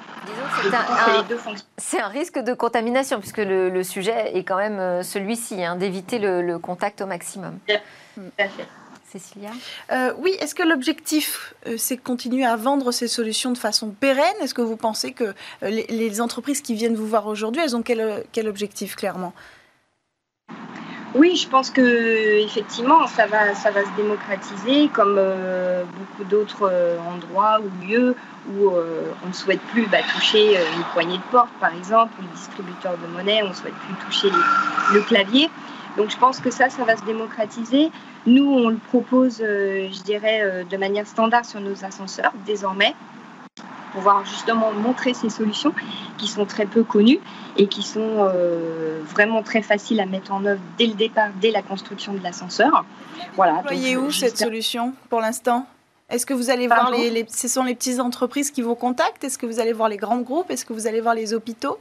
[1.77, 6.19] c'est un, risque de contamination, puisque le, sujet est quand même euh, celui-ci, hein, d'éviter
[6.19, 7.59] le, le, contact au maximum.
[7.67, 8.67] Tout à fait.
[9.15, 9.51] Cécilia
[9.93, 13.91] euh, Oui, est-ce que l'objectif, euh, c'est de continuer à vendre ces solutions de façon
[13.91, 14.35] pérenne?
[14.43, 17.83] Est-ce que vous pensez que euh, les, entreprises qui viennent vous voir aujourd'hui, elles ont
[17.83, 19.33] quel, quel objectif clairement?
[21.15, 27.61] Oui, je pense que effectivement, ça va, ça va se démocratiser comme beaucoup d'autres endroits
[27.61, 28.17] ou lieux
[28.51, 32.29] où on ne souhaite plus bah, toucher une poignée de porte, par exemple, ou le
[32.37, 34.29] distributeur de monnaie, on ne souhaite plus toucher
[34.93, 35.49] le clavier.
[35.97, 37.91] Donc je pense que ça, ça va se démocratiser.
[38.27, 42.95] Nous, on le propose, euh, je dirais, euh, de manière standard sur nos ascenseurs désormais
[43.93, 45.73] pour pouvoir justement montrer ces solutions
[46.19, 47.21] qui sont très peu connues
[47.57, 51.53] et qui sont euh, vraiment très faciles à mettre en œuvre dès le départ, dès
[51.53, 52.85] la construction de l'ascenseur.
[53.37, 53.63] Voilà.
[53.65, 55.67] Voyez où cette solution pour l'instant?
[56.11, 59.25] Est-ce que vous allez voir les, les, ce sont les petites entreprises qui vous contactent?
[59.25, 60.51] Est-ce que vous allez voir les grands groupes?
[60.51, 61.79] Est-ce que vous allez voir les hôpitaux?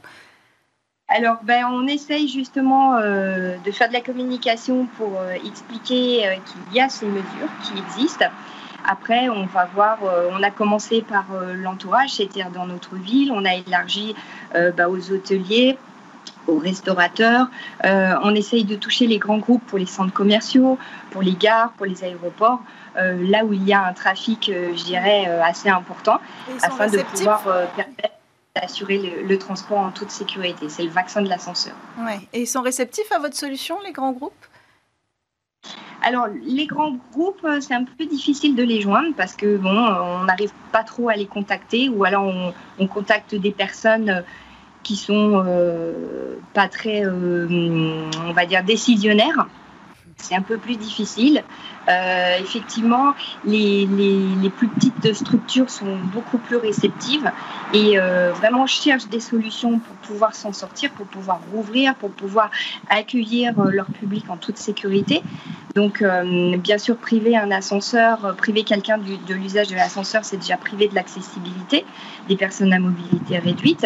[1.14, 6.34] Alors, ben, on essaye justement euh, de faire de la communication pour euh, expliquer euh,
[6.34, 8.24] qu'il y a ces mesures qui existent.
[8.84, 9.98] Après, on va voir,
[10.30, 14.14] on a commencé par l'entourage, c'est-à-dire dans notre ville, on a élargi
[14.52, 15.78] ben, aux hôteliers,
[16.46, 17.46] aux restaurateurs.
[17.82, 20.76] on essaye de toucher les grands groupes pour les centres commerciaux,
[21.12, 22.60] pour les gares, pour les aéroports,
[22.94, 26.20] là où il y a un trafic, je dirais, assez important,
[26.62, 27.42] afin de pouvoir
[27.74, 28.13] permettre
[28.54, 30.68] d'assurer le, transport en toute sécurité.
[30.68, 31.74] C'est le vaccin de l'ascenseur.
[31.98, 32.20] Ouais.
[32.32, 34.32] Et ils sont réceptifs à votre solution, les grands groupes?
[36.02, 39.70] Alors, les grands groupes, euh, c'est un peu difficile de les joindre parce que bon,
[39.70, 42.32] on n'arrive pas trop à les contacter ou alors
[42.78, 44.22] on, contacte des personnes euh,
[44.82, 49.48] qui sont euh, pas très, on va dire, décisionnaires
[50.24, 51.44] c'est un peu plus difficile.
[51.88, 53.14] Euh, effectivement,
[53.44, 53.86] les,
[54.56, 57.30] plus petites structures sont beaucoup plus réceptives
[57.72, 62.50] et euh, vraiment cherchent des solutions pour pouvoir s'en sortir, pour pouvoir rouvrir, pour pouvoir
[62.88, 65.22] accueillir euh, leur public en toute sécurité.
[65.74, 66.04] Donc,
[66.58, 70.94] bien sûr, priver un ascenseur, priver quelqu'un de l'usage de l'ascenseur, c'est déjà priver de
[70.94, 71.84] l'accessibilité
[72.28, 73.84] des personnes à mobilité réduite.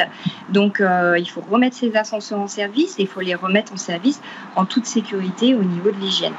[0.51, 4.21] Donc, il faut remettre ces ascenseurs en service et il faut les remettre en service
[4.55, 6.35] en toute sécurité au niveau de l'hygiène.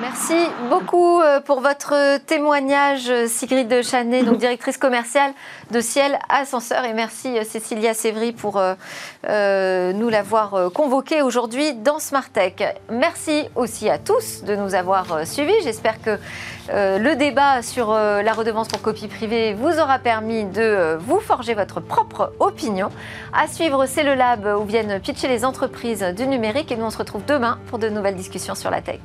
[0.00, 0.34] Merci
[0.70, 5.32] beaucoup euh, pour votre témoignage, Sigrid Chanet, donc directrice commerciale
[5.72, 6.84] de Ciel Ascenseur.
[6.84, 12.54] Et merci euh, Cécilia Sévry pour euh, nous l'avoir convoqué aujourd'hui dans Smart Tech.
[12.88, 15.60] Merci aussi à tous de nous avoir suivis.
[15.64, 16.16] J'espère que
[16.70, 21.80] le débat sur la redevance pour copie privée vous aura permis de vous forger votre
[21.80, 22.90] propre opinion.
[23.32, 26.70] À suivre, c'est le Lab où viennent pitcher les entreprises du numérique.
[26.70, 29.00] Et nous, on se retrouve demain pour de nouvelles discussions sur la tech.